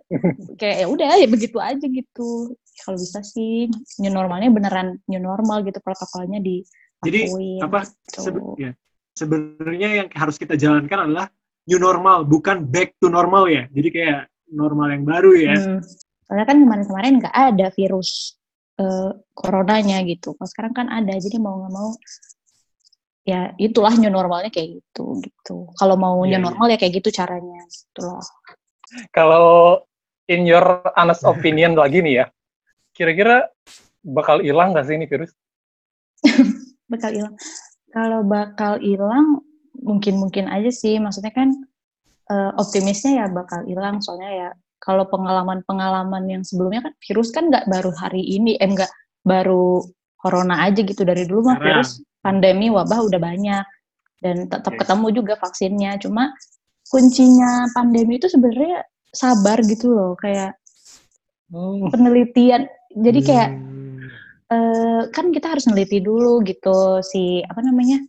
kayak 0.60 0.76
ya 0.82 0.86
udah 0.86 1.10
ya 1.18 1.26
begitu 1.26 1.58
aja 1.58 1.86
gitu 1.90 2.54
kalau 2.86 2.96
bisa 2.96 3.20
sih 3.26 3.66
new 3.98 4.12
normalnya 4.14 4.48
beneran 4.54 5.02
new 5.10 5.18
normal 5.18 5.66
gitu 5.66 5.82
protokolnya 5.82 6.38
di 6.38 6.62
Jadi, 7.04 7.28
apa 7.60 7.84
sebe- 8.08 8.56
ya, 8.56 8.72
sebenarnya 9.12 9.88
yang 10.00 10.08
harus 10.16 10.40
kita 10.40 10.56
jalankan 10.56 11.10
adalah 11.10 11.26
new 11.64 11.80
normal, 11.80 12.28
bukan 12.28 12.68
back 12.68 12.97
to 13.00 13.09
normal 13.09 13.49
ya. 13.49 13.68
Jadi 13.73 13.88
kayak 13.90 14.21
normal 14.52 14.92
yang 14.92 15.04
baru 15.04 15.30
ya. 15.37 15.56
Hmm. 15.56 15.80
Soalnya 16.25 16.47
kan 16.49 16.56
kemarin-kemarin 16.64 17.12
nggak 17.21 17.35
ada 17.35 17.66
virus 17.73 18.37
eh, 18.80 19.12
coronanya 19.33 20.02
gitu. 20.04 20.37
Kalau 20.37 20.49
sekarang 20.49 20.73
kan 20.76 20.87
ada, 20.92 21.14
jadi 21.16 21.37
mau 21.40 21.61
nggak 21.61 21.73
mau 21.73 21.90
ya 23.25 23.56
itulah 23.56 23.97
new 23.97 24.12
normalnya 24.12 24.52
kayak 24.52 24.85
gitu 24.85 25.16
gitu. 25.25 25.73
Kalau 25.80 25.97
mau 25.97 26.21
Iya, 26.28 26.37
new 26.37 26.40
iya. 26.40 26.44
normal 26.44 26.66
ya 26.68 26.76
kayak 26.76 27.00
gitu 27.00 27.09
caranya 27.09 27.61
gitu 27.73 28.00
loh. 28.04 28.25
Kalau 29.11 29.80
in 30.28 30.44
your 30.44 30.85
honest 30.92 31.25
opinion 31.25 31.73
lagi 31.80 32.04
nih 32.04 32.25
ya, 32.25 32.26
kira-kira 32.92 33.49
bakal 34.04 34.44
hilang 34.44 34.76
nggak 34.76 34.85
sih 34.85 34.94
ini 35.00 35.09
virus? 35.09 35.33
Bakal 36.92 37.11
hilang. 37.16 37.35
Kalau 37.88 38.21
bakal 38.28 38.76
hilang 38.85 39.40
mungkin-mungkin 39.80 40.46
aja 40.46 40.70
sih. 40.70 40.96
Maksudnya 41.02 41.32
kan 41.34 41.50
eh, 42.30 42.50
optimisnya 42.56 43.24
ya 43.24 43.26
bakal 43.30 43.66
hilang. 43.66 43.98
Soalnya 44.00 44.30
ya 44.30 44.48
kalau 44.78 45.08
pengalaman-pengalaman 45.08 46.24
yang 46.28 46.42
sebelumnya 46.44 46.90
kan 46.90 46.94
virus 47.00 47.32
kan 47.32 47.48
nggak 47.48 47.66
baru 47.68 47.90
hari 47.96 48.20
ini, 48.20 48.60
eh 48.60 48.68
nggak 48.68 48.92
baru 49.24 49.80
corona 50.20 50.64
aja 50.68 50.80
gitu 50.84 51.04
dari 51.04 51.24
dulu 51.28 51.52
mah 51.52 51.60
virus 51.60 52.00
pandemi 52.24 52.72
wabah 52.72 53.04
udah 53.04 53.20
banyak 53.20 53.64
dan 54.24 54.48
tetap 54.48 54.72
ketemu 54.76 55.06
juga 55.12 55.34
vaksinnya. 55.36 56.00
Cuma 56.00 56.32
kuncinya 56.88 57.68
pandemi 57.72 58.16
itu 58.20 58.28
sebenarnya 58.28 58.84
sabar 59.12 59.60
gitu 59.64 59.92
loh, 59.92 60.12
kayak 60.20 60.56
Hmm. 61.52 61.86
penelitian. 61.92 62.66
Jadi 62.94 63.20
kayak 63.20 63.50
Hmm. 63.52 64.00
eh, 64.54 65.02
kan 65.12 65.28
kita 65.32 65.56
harus 65.56 65.64
neliti 65.68 66.00
dulu 66.00 66.40
gitu 66.44 67.00
si 67.04 67.40
apa 67.44 67.60
namanya 67.64 68.00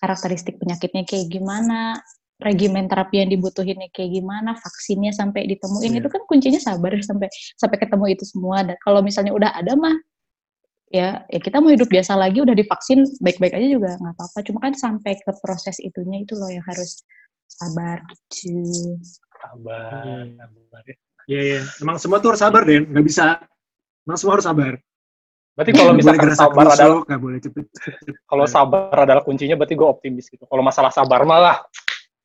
karakteristik 0.00 0.56
penyakitnya 0.56 1.04
kayak 1.04 1.28
gimana, 1.28 2.00
regimen 2.40 2.88
terapi 2.88 3.20
yang 3.20 3.28
dibutuhinnya 3.28 3.92
kayak 3.92 4.16
gimana, 4.16 4.56
vaksinnya 4.56 5.12
sampai 5.12 5.44
ditemuin 5.44 5.92
Iya. 5.92 6.00
itu 6.00 6.08
kan 6.08 6.22
kuncinya 6.24 6.56
sabar 6.56 6.96
sampai 7.04 7.28
sampai 7.54 7.76
ketemu 7.76 8.04
itu 8.16 8.24
semua. 8.24 8.64
Dan 8.64 8.76
kalau 8.80 9.04
misalnya 9.04 9.36
udah 9.36 9.52
ada 9.52 9.76
mah 9.76 9.92
ya 10.90 11.22
ya 11.30 11.38
kita 11.38 11.62
mau 11.62 11.70
hidup 11.70 11.86
biasa 11.86 12.18
lagi 12.18 12.42
udah 12.42 12.56
divaksin 12.56 13.04
baik-baik 13.22 13.54
aja 13.54 13.68
juga 13.68 13.94
nggak 14.00 14.14
apa-apa. 14.16 14.38
Cuma 14.42 14.58
kan 14.58 14.72
sampai 14.74 15.20
ke 15.20 15.32
proses 15.38 15.76
itunya 15.78 16.24
itu 16.24 16.32
loh 16.34 16.48
yang 16.48 16.64
harus 16.64 17.04
sabar 17.46 18.00
gitu. 18.08 18.96
Sabar, 19.36 20.02
Hmm. 20.04 20.36
sabar 20.40 20.82
ya. 20.88 20.96
Iya, 21.30 21.40
iya. 21.46 21.60
Emang 21.78 22.00
semua 22.00 22.18
tuh 22.18 22.34
harus 22.34 22.42
sabar, 22.42 22.64
Den. 22.64 22.88
Nggak 22.90 23.06
bisa. 23.06 23.38
Emang 24.02 24.18
semua 24.18 24.34
harus 24.40 24.48
sabar. 24.48 24.72
Berarti 25.54 25.72
kalau 25.74 25.92
misalkan 25.92 26.30
sabar 26.32 26.64
adalah 26.72 27.02
nggak 27.04 27.20
boleh 27.20 27.38
cepet. 27.42 27.64
kalau 28.24 28.44
sabar 28.46 28.96
adalah 29.04 29.22
kuncinya, 29.22 29.58
berarti 29.58 29.74
gue 29.76 29.88
optimis 29.88 30.30
gitu. 30.30 30.46
Kalau 30.46 30.62
masalah 30.62 30.88
sabar 30.88 31.26
malah 31.26 31.60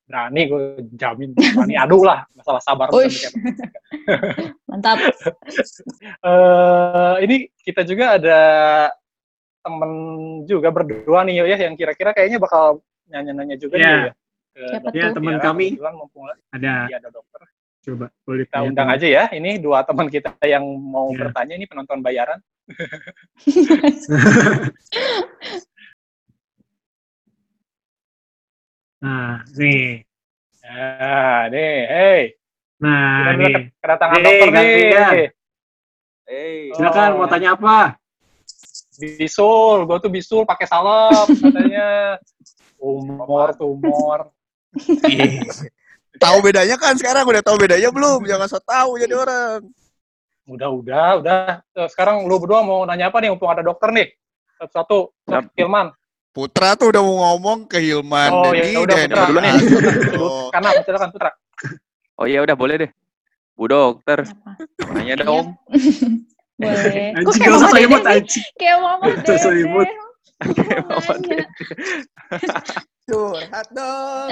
berani 0.06 0.46
gue 0.46 0.62
jamin 0.94 1.34
berani 1.34 1.74
adu 1.84 2.06
lah 2.06 2.30
masalah 2.38 2.62
sabar. 2.62 2.88
Uish. 2.94 3.26
Mantap. 4.70 4.98
Eh, 6.26 7.16
ini 7.26 7.36
kita 7.62 7.82
juga 7.86 8.18
ada 8.18 8.40
temen 9.62 9.92
juga 10.46 10.70
berdua 10.70 11.22
nih 11.26 11.42
ya 11.42 11.58
yang 11.70 11.74
kira-kira 11.74 12.14
kayaknya 12.14 12.38
bakal 12.38 12.82
nanya-nanya 13.10 13.58
juga 13.58 13.78
Iya. 13.78 13.86
nih 13.86 13.98
ya. 14.10 14.14
Ke 14.56 14.62
Siapa 14.70 14.88
Ya, 14.94 15.08
teman 15.14 15.36
ya, 15.36 15.42
kami 15.42 15.68
mumpung 15.78 16.26
ada. 16.30 16.90
ada 16.90 17.10
dokter. 17.10 17.42
Coba, 17.86 18.10
boleh 18.26 18.50
Kita 18.50 18.66
undang 18.66 18.90
aja 18.90 19.06
ya. 19.06 19.24
Ini 19.30 19.62
dua 19.62 19.86
teman 19.86 20.10
kita 20.10 20.34
yang 20.42 20.66
mau 20.66 21.14
Iya. 21.14 21.22
bertanya 21.22 21.54
ini 21.54 21.70
penonton 21.70 22.02
bayaran. 22.02 22.42
Nah, 29.02 29.44
nih. 29.54 30.02
Nah, 30.66 31.42
nih, 31.54 31.76
hey, 31.86 32.22
Nah, 32.76 33.32
kita 33.32 33.40
nih. 33.40 33.56
kedatangan 33.80 34.16
Nih, 34.18 34.26
dokter 34.26 34.50
nih. 34.52 35.30
Eh, 36.26 36.74
Silakan, 36.74 37.10
Oh. 37.14 37.18
mau 37.22 37.28
tanya 37.30 37.54
apa? 37.54 38.02
Bisul, 38.98 39.86
gue 39.86 39.98
tuh 40.02 40.12
bisul 40.12 40.42
pakai 40.44 40.66
salep 40.66 41.28
katanya. 41.38 42.18
Tumor, 42.80 43.50
tumor. 43.54 44.20
Tahu 46.16 46.38
bedanya 46.42 46.76
kan 46.76 46.96
sekarang 46.96 47.24
udah 47.24 47.42
tahu 47.42 47.58
bedanya 47.58 47.90
belum? 47.90 48.24
Jangan 48.24 48.48
so 48.48 48.60
tahu 48.60 48.96
jadi 48.98 49.14
orang. 49.14 49.60
Udah, 50.46 50.70
udah, 50.70 51.08
udah. 51.20 51.40
Eh, 51.74 51.88
Sekarang 51.90 52.24
lu 52.24 52.38
berdua 52.38 52.62
mau 52.62 52.84
nanya 52.84 53.10
apa 53.10 53.18
nih? 53.18 53.30
Mumpung 53.30 53.50
ada 53.50 53.60
dokter 53.60 53.90
nih. 53.90 54.08
Satu-satu, 54.56 55.12
Siap. 55.26 55.52
Hilman. 55.54 55.90
Putra 56.30 56.76
tuh 56.76 56.92
udah 56.92 57.02
mau 57.02 57.16
ngomong 57.34 57.66
ke 57.66 57.80
Hilman. 57.80 58.30
Oh, 58.30 58.52
ya 58.52 58.64
ini 58.64 58.78
udah, 58.78 58.96
Putra. 59.02 59.24
dulu 59.26 59.40
nih. 59.40 59.54
Oh. 60.16 60.48
Karena 60.50 60.70
silakan 60.80 61.10
Putra. 61.12 61.32
oh 62.16 62.26
iya 62.26 62.40
udah 62.40 62.56
boleh 62.56 62.76
deh. 62.78 62.92
Bu 63.52 63.66
dokter, 63.66 64.24
Kenapa? 64.24 64.94
nanya 64.94 65.16
Iya. 65.16 65.24
dong. 65.24 65.46
Boleh. 66.56 67.12
Kok 67.26 67.34
kayak 67.36 67.52
mama 67.52 67.68
dede 68.00 68.24
sih? 68.30 68.44
Kayak 68.56 68.78
mama 68.80 69.04
dede. 69.12 69.36
Mau 70.78 71.00
Mama 71.00 71.14
nanya. 71.18 71.46
Curhat 73.06 73.68
dong. 73.72 74.30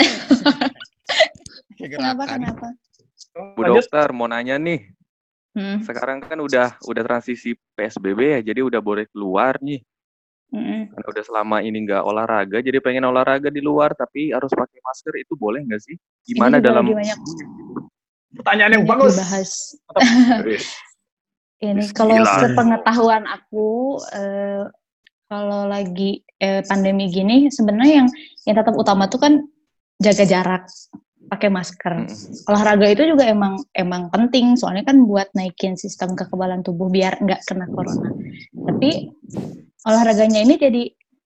Kenapa, 1.98 2.24
kenapa? 2.26 2.68
Bu 3.54 3.62
Lanjut. 3.62 3.86
dokter 3.86 4.08
mau 4.12 4.28
nanya 4.28 4.58
nih. 4.58 4.82
Hmm, 5.54 5.86
Sekarang 5.86 6.18
kan 6.26 6.38
udah 6.42 6.82
udah 6.82 7.04
transisi 7.06 7.54
PSBB 7.78 8.20
ya, 8.20 8.54
jadi 8.54 8.66
udah 8.66 8.82
boleh 8.82 9.06
keluar 9.14 9.62
nih. 9.62 9.86
mm-mm. 10.50 10.90
Kan 10.90 11.04
udah 11.06 11.24
selama 11.24 11.62
ini 11.62 11.78
nggak 11.86 12.02
olahraga, 12.02 12.58
jadi 12.58 12.82
pengen 12.82 13.06
olahraga 13.06 13.54
di 13.54 13.62
luar 13.62 13.94
tapi 13.94 14.34
harus 14.34 14.50
pakai 14.50 14.82
masker 14.82 15.14
itu 15.22 15.38
boleh 15.38 15.62
nggak 15.62 15.82
sih? 15.82 15.94
Gimana 16.26 16.58
juga 16.58 16.68
dalam 16.74 16.86
banyak- 16.90 17.22
Pertanyaan 18.34 18.72
yang 18.74 18.86
banyak 18.86 18.98
bagus. 18.98 19.14
dibahas. 19.14 19.52
Ini 21.64 21.86
kalau 21.96 22.18
sepengetahuan 22.28 23.24
aku 23.24 23.68
eh, 24.12 24.66
kalau 25.30 25.70
lagi 25.70 26.26
eh, 26.36 26.60
pandemi 26.66 27.08
gini 27.08 27.48
sebenarnya 27.48 28.04
yang 28.04 28.10
yang 28.44 28.56
tetap 28.58 28.76
utama 28.76 29.08
tuh 29.08 29.22
kan 29.22 29.34
jaga 29.96 30.26
jarak, 30.28 30.64
pakai 31.34 31.50
masker. 31.50 31.94
Mm-mm. 32.06 32.46
Olahraga 32.46 32.88
itu 32.94 33.04
juga 33.10 33.26
emang 33.26 33.58
emang 33.74 34.14
penting 34.14 34.54
soalnya 34.54 34.86
kan 34.86 35.02
buat 35.02 35.34
naikin 35.34 35.74
sistem 35.74 36.14
kekebalan 36.14 36.62
tubuh 36.62 36.94
biar 36.94 37.18
nggak 37.18 37.42
kena 37.50 37.66
corona. 37.74 38.14
Tapi 38.70 39.10
olahraganya 39.90 40.46
ini 40.46 40.56
jadi 40.62 40.84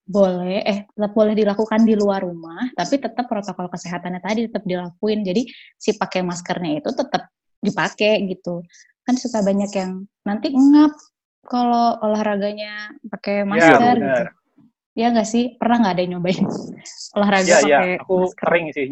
boleh 0.08 0.64
eh 0.64 0.80
tetap 0.88 1.12
boleh 1.12 1.36
dilakukan 1.36 1.84
di 1.84 2.00
luar 2.00 2.24
rumah, 2.24 2.72
tapi 2.72 3.04
tetap 3.04 3.28
protokol 3.28 3.68
kesehatannya 3.68 4.24
tadi 4.24 4.48
tetap 4.48 4.64
dilakuin. 4.64 5.28
Jadi 5.28 5.44
si 5.76 6.00
pakai 6.00 6.24
maskernya 6.24 6.80
itu 6.80 6.90
tetap 6.96 7.28
dipakai 7.60 8.24
gitu. 8.32 8.64
Kan 9.04 9.20
suka 9.20 9.44
banyak 9.44 9.72
yang 9.76 10.08
nanti 10.24 10.56
ngap 10.56 10.96
kalau 11.44 12.00
olahraganya 12.00 12.96
pakai 13.12 13.44
Iya, 13.44 13.48
masker 13.52 13.96
benar. 14.00 14.37
Ya 14.98 15.14
nggak 15.14 15.30
sih? 15.30 15.54
Pernah 15.62 15.78
nggak 15.86 15.94
ada 15.94 16.02
yang 16.02 16.12
nyobain 16.18 16.42
olahraga 17.16 17.46
Iya, 17.46 17.58
iya. 17.62 17.78
pakai 17.78 17.92
Aku 18.02 18.16
masker? 18.26 18.46
sering 18.50 18.66
sih. 18.74 18.86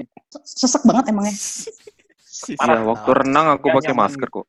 Sesek 0.45 0.83
banget 0.85 1.09
emangnya. 1.09 1.33
Iya, 2.45 2.77
waktu 2.85 3.11
renang 3.25 3.45
aku 3.57 3.65
pakai 3.73 3.93
masker 3.97 4.27
kok. 4.29 4.45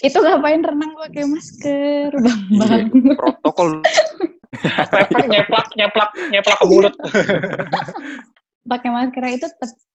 Itu 0.00 0.16
ngapain 0.24 0.64
renang 0.64 0.96
pakai 0.96 1.24
masker? 1.28 2.10
Iya, 2.48 2.88
protokol 3.20 3.84
Nyeplak, 5.34 5.74
nyeplak, 5.74 6.10
nyeplak, 6.30 6.58
ke 6.62 6.66
mulut. 6.70 6.94
pakai 8.70 8.88
masker 8.88 9.24
itu 9.34 9.46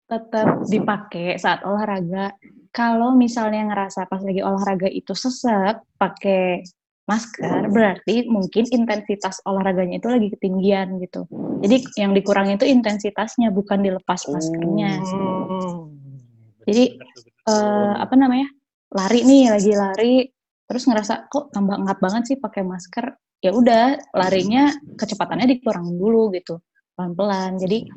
tetap 0.06 0.48
dipakai 0.70 1.42
saat 1.42 1.66
olahraga. 1.66 2.38
Kalau 2.70 3.18
misalnya 3.18 3.66
ngerasa 3.66 4.06
pas 4.06 4.22
lagi 4.22 4.46
olahraga 4.46 4.86
itu 4.86 5.18
sesek, 5.18 5.82
pakai 5.98 6.62
masker, 7.10 7.74
berarti 7.74 8.30
mungkin 8.30 8.70
intensitas 8.70 9.42
olahraganya 9.50 9.98
itu 9.98 10.08
lagi 10.14 10.30
ketinggian 10.30 11.02
gitu. 11.02 11.26
Jadi 11.66 11.90
yang 11.98 12.14
dikurangi 12.14 12.62
itu 12.62 12.70
intensitasnya, 12.70 13.50
bukan 13.50 13.82
dilepas 13.82 14.30
maskernya. 14.30 15.02
Hmm. 15.02 15.90
Jadi, 16.70 17.02
Eh, 17.50 17.94
apa 17.98 18.14
namanya? 18.14 18.46
Lari 18.94 19.26
nih, 19.26 19.50
lagi 19.50 19.74
lari, 19.74 20.16
terus 20.70 20.86
ngerasa 20.86 21.30
kok 21.30 21.50
tambah 21.50 21.82
ngap 21.82 21.98
banget 21.98 22.24
sih 22.34 22.38
pakai 22.38 22.62
masker. 22.62 23.18
Ya 23.42 23.56
udah, 23.56 23.98
larinya 24.14 24.70
kecepatannya 25.00 25.48
dikurangin 25.58 25.98
dulu 25.98 26.30
gitu, 26.36 26.62
pelan-pelan. 26.94 27.58
Jadi 27.58 27.90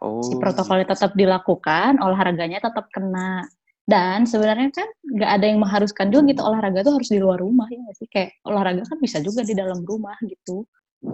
Oh. 0.00 0.20
si 0.24 0.36
protokolnya 0.36 0.88
tetap 0.88 1.16
dilakukan, 1.16 2.00
olahraganya 2.00 2.60
tetap 2.60 2.88
kena. 2.92 3.44
Dan 3.84 4.24
sebenarnya 4.24 4.72
kan 4.72 4.88
nggak 5.04 5.30
ada 5.30 5.44
yang 5.44 5.60
mengharuskan 5.60 6.08
juga 6.08 6.32
gitu 6.32 6.40
olahraga 6.40 6.80
tuh 6.80 6.96
harus 6.96 7.08
di 7.12 7.20
luar 7.20 7.36
rumah 7.36 7.68
ya 7.68 7.84
sih 7.92 8.08
kayak 8.08 8.40
olahraga 8.48 8.80
kan 8.88 8.96
bisa 8.96 9.20
juga 9.20 9.44
di 9.44 9.52
dalam 9.52 9.84
rumah 9.84 10.16
gitu. 10.24 10.64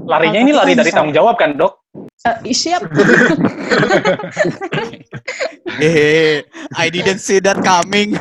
Larinya 0.07 0.39
ini 0.39 0.55
lari 0.55 0.79
dari 0.79 0.95
tanggung 0.95 1.11
jawab 1.11 1.35
kan, 1.35 1.59
Dok? 1.59 1.75
Eh, 2.47 2.55
siap. 2.55 2.87
Eh, 5.81 6.45
I 6.77 6.93
didn't 6.93 7.25
see 7.25 7.41
that 7.41 7.57
coming. 7.65 8.13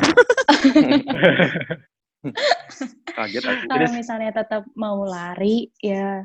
Kaget 3.16 3.44
aku. 3.44 3.68
Kalau 3.68 3.90
misalnya 3.92 4.30
tetap 4.32 4.64
mau 4.72 5.04
lari 5.04 5.68
ya 5.76 6.24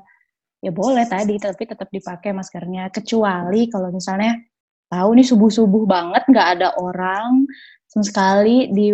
ya 0.63 0.71
boleh 0.71 1.03
tadi 1.05 1.35
tapi 1.37 1.67
tetap 1.67 1.91
dipakai 1.91 2.31
maskernya 2.31 2.87
kecuali 2.87 3.67
kalau 3.67 3.91
misalnya 3.91 4.39
tahu 4.89 5.19
nih 5.19 5.27
subuh-subuh 5.27 5.83
banget 5.85 6.23
nggak 6.25 6.47
ada 6.57 6.73
orang 6.79 7.45
sama 7.95 8.03
sekali 8.03 8.67
di 8.75 8.91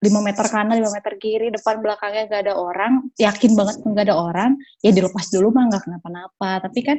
5 0.00 0.24
meter 0.24 0.48
kanan, 0.48 0.80
5 0.80 0.96
meter 0.96 1.12
kiri, 1.20 1.52
depan 1.52 1.84
belakangnya 1.84 2.24
nggak 2.24 2.42
ada 2.48 2.54
orang, 2.56 3.04
yakin 3.20 3.52
banget 3.52 3.84
nggak 3.84 4.06
ada 4.08 4.16
orang, 4.16 4.56
ya 4.80 4.96
dilepas 4.96 5.28
dulu 5.28 5.52
mah 5.52 5.68
nggak 5.68 5.84
kenapa-napa. 5.84 6.64
Tapi 6.64 6.80
kan 6.80 6.96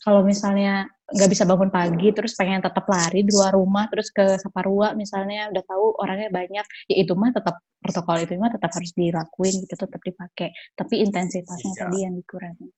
kalau 0.00 0.24
misalnya 0.24 0.88
nggak 1.04 1.28
bisa 1.28 1.44
bangun 1.44 1.68
pagi, 1.68 2.08
terus 2.16 2.32
pengen 2.32 2.64
tetap 2.64 2.88
lari 2.88 3.28
di 3.28 3.32
luar 3.36 3.52
rumah, 3.52 3.92
terus 3.92 4.08
ke 4.08 4.40
Saparua 4.40 4.96
misalnya 4.96 5.52
udah 5.52 5.64
tahu 5.68 6.00
orangnya 6.00 6.32
banyak, 6.32 6.64
ya 6.88 6.96
itu 6.96 7.12
mah 7.12 7.28
tetap 7.28 7.60
protokol 7.76 8.16
itu 8.24 8.32
mah 8.40 8.56
tetap 8.56 8.72
harus 8.72 8.92
dilakuin 8.96 9.54
gitu, 9.68 9.74
tetap 9.76 10.00
dipakai. 10.00 10.48
Tapi 10.72 10.94
intensitasnya 11.04 11.72
Iya. 11.76 11.80
tadi 11.84 11.98
yang 12.08 12.14
dikurangi. 12.16 12.68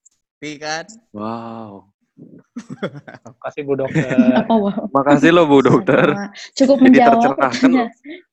Tapi 0.42 0.50
kan, 0.58 0.84
Wow. 1.14 1.94
Kasih 3.40 3.62
Bu 3.64 3.74
Dokter. 3.78 4.16
Wow? 4.50 4.90
Makasih 4.92 5.30
loh 5.32 5.46
Bu 5.46 5.62
Dokter. 5.64 6.32
Cukup 6.56 6.78
Jadi 6.80 6.84
menjawab. 6.90 7.12
tercerahkan. 7.22 7.70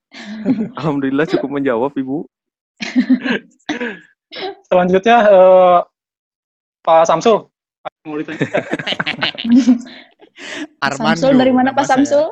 Alhamdulillah 0.79 1.25
cukup 1.29 1.49
menjawab 1.51 1.91
Ibu. 1.93 2.25
Selanjutnya 4.67 5.17
eh, 5.27 5.79
Pak 6.83 7.03
Samsul. 7.07 7.47
Mau 8.03 8.19
ditanya. 8.19 8.39
Armando. 10.83 11.23
Samsul 11.23 11.33
dari 11.39 11.51
mana 11.55 11.69
Pak 11.71 11.85
saya. 11.87 12.03
Samsul? 12.03 12.25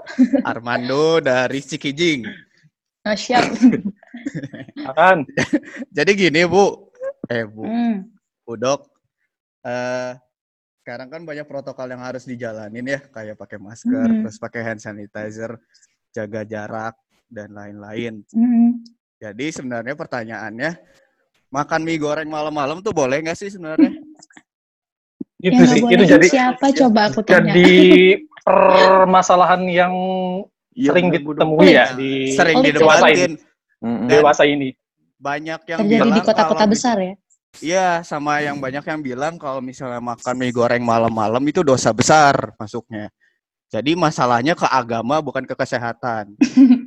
Armando 0.43 1.19
dari 1.23 1.59
Cikijing. 1.63 2.27
Oh, 3.05 3.13
siap. 3.13 3.45
Akan. 4.89 5.29
Jadi 5.93 6.11
gini, 6.17 6.41
Bu. 6.49 6.89
Eh, 7.29 7.45
Bu. 7.45 7.63
Hmm. 7.63 8.09
Bu 8.45 8.57
Dok. 8.57 8.89
Eh, 9.65 10.11
sekarang 10.85 11.09
kan 11.09 11.25
banyak 11.25 11.49
protokol 11.49 11.89
yang 11.89 12.05
harus 12.05 12.29
dijalanin 12.29 12.85
ya, 12.85 13.01
kayak 13.09 13.41
pakai 13.41 13.57
masker, 13.57 14.05
Mm. 14.05 14.21
terus 14.21 14.37
pakai 14.37 14.61
hand 14.61 14.77
sanitizer, 14.77 15.57
jaga 16.13 16.45
jarak 16.45 16.93
dan 17.25 17.57
lain-lain. 17.57 18.21
Hmm. 18.29 18.85
Jadi 19.17 19.49
sebenarnya 19.49 19.97
pertanyaannya, 19.97 20.77
makan 21.49 21.81
mie 21.81 21.97
goreng 21.97 22.29
malam-malam 22.29 22.85
tuh 22.85 22.93
boleh 22.93 23.17
nggak 23.17 23.33
sih 23.33 23.49
sebenarnya? 23.49 23.97
Itu 25.41 25.57
sih. 25.65 25.81
Itu 25.81 26.05
jadi 26.05 26.27
siapa 26.29 26.69
coba 26.69 27.09
aku 27.09 27.25
tanya. 27.25 27.49
jadi 27.49 27.73
permasalahan 28.45 29.65
yang 29.65 29.93
Iya, 30.77 30.91
sering 30.93 31.07
ditemui 31.09 31.67
ya 31.71 31.97
di 31.97 32.29
Sering 32.37 32.61
Oh, 32.61 32.63
dewasa 32.67 33.07
ini. 33.09 33.17
didebatin. 33.17 33.31
Dewasa 34.05 34.43
ini. 34.45 34.69
Banyak 35.17 35.61
yang 35.65 35.79
Terjadi 35.81 36.09
di 36.13 36.21
kota-kota 36.21 36.65
besar 36.69 36.95
ya. 37.01 37.13
Iya, 37.59 38.03
sama 38.03 38.39
yang 38.41 38.59
banyak 38.59 38.83
yang 38.83 39.01
bilang 39.01 39.33
kalau 39.35 39.59
misalnya 39.59 39.99
makan 39.99 40.35
mie 40.35 40.51
goreng 40.51 40.83
malam-malam 40.83 41.43
itu 41.45 41.61
dosa 41.61 41.91
besar 41.91 42.51
masuknya. 42.55 43.07
Jadi 43.67 43.97
masalahnya 43.97 44.53
ke 44.53 44.63
agama 44.63 45.19
bukan 45.19 45.43
ke 45.43 45.51
kesehatan. 45.51 46.35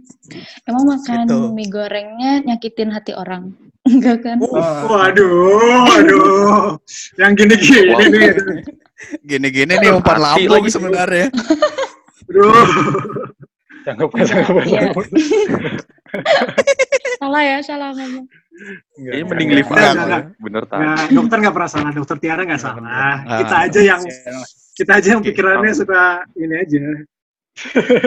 Emang 0.69 0.85
makan 0.87 1.27
Gitu. 1.27 1.39
mie 1.53 1.69
gorengnya 1.69 2.41
nyakitin 2.45 2.93
hati 2.93 3.13
orang? 3.13 3.53
Enggak 3.89 4.21
kan? 4.25 4.39
Ah. 4.53 4.85
Waduh, 4.85 5.85
waduh. 5.89 6.77
Yang 7.17 7.33
gini-gini 7.45 7.93
Wow. 7.93 8.01
nih. 8.05 8.33
Gini-gini 9.23 9.73
nih 9.79 9.91
umpan 9.95 10.19
lambung 10.19 10.65
sebenarnya. 10.69 11.31
Aduh. 12.29 12.67
Jangan 13.87 14.05
jangan 14.21 14.45
salah 17.21 17.43
ya, 17.43 17.57
salah 17.65 17.89
ngomong. 17.97 18.27
Kayaknya 18.59 19.25
mending 19.25 19.49
Enggak, 19.49 19.59
live 19.59 19.69
enggak, 19.69 19.87
aja. 19.87 20.01
enggak. 20.01 20.23
Bener 20.39 20.63
tak? 20.67 20.79
Nah, 20.79 20.97
dokter 21.09 21.37
nggak 21.39 21.55
pernah 21.55 21.71
salah, 21.71 21.91
dokter 21.93 22.17
Tiara 22.19 22.43
nggak 22.43 22.61
salah. 22.61 22.83
Ah. 22.83 23.17
Kita 23.39 23.55
aja 23.65 23.81
yang 23.81 24.01
kita 24.75 24.93
aja 24.95 25.09
yang 25.09 25.23
pikirannya 25.23 25.73
suka 25.73 26.03
ini 26.35 26.55
aja. 26.55 26.77
Ya. 26.77 26.95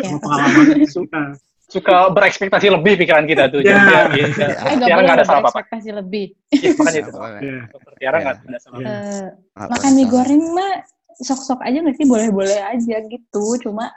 Sama 0.01 0.17
pengalaman 0.19 0.65
suka. 0.87 1.21
Suka 1.65 2.11
berekspektasi 2.11 2.67
lebih 2.67 2.99
pikiran 2.99 3.23
kita 3.23 3.47
tuh. 3.47 3.63
Ya. 3.63 3.79
Jadi 3.79 4.19
ya, 4.19 4.27
Eh, 4.27 4.27
ya, 4.27 4.75
nggak 4.75 4.87
Tiara 4.87 5.01
nggak 5.01 5.15
ada 5.15 5.23
salah 5.23 5.39
apa-apa. 5.39 5.59
berekspektasi 5.63 5.89
lebih. 5.95 6.25
Iya, 6.51 6.69
makanya 6.75 6.99
itu. 6.99 7.07
Nggak 7.07 7.15
boleh. 7.17 7.39
Ya. 7.41 7.59
Dokter 7.71 7.93
Tiara 7.95 8.11
Ya. 8.11 8.21
nggak 8.21 8.35
ada 8.43 8.59
salah. 8.59 8.77
Ya. 8.77 8.87
Eh, 8.91 9.25
Apa 9.55 9.67
makan 9.71 9.91
mie 9.95 10.07
goreng 10.07 10.43
mah 10.51 10.71
sok-sok 11.13 11.59
aja 11.61 11.77
nggak 11.79 11.95
sih 11.95 12.05
boleh-boleh 12.05 12.59
aja 12.65 12.95
gitu 13.05 13.45
cuma 13.61 13.93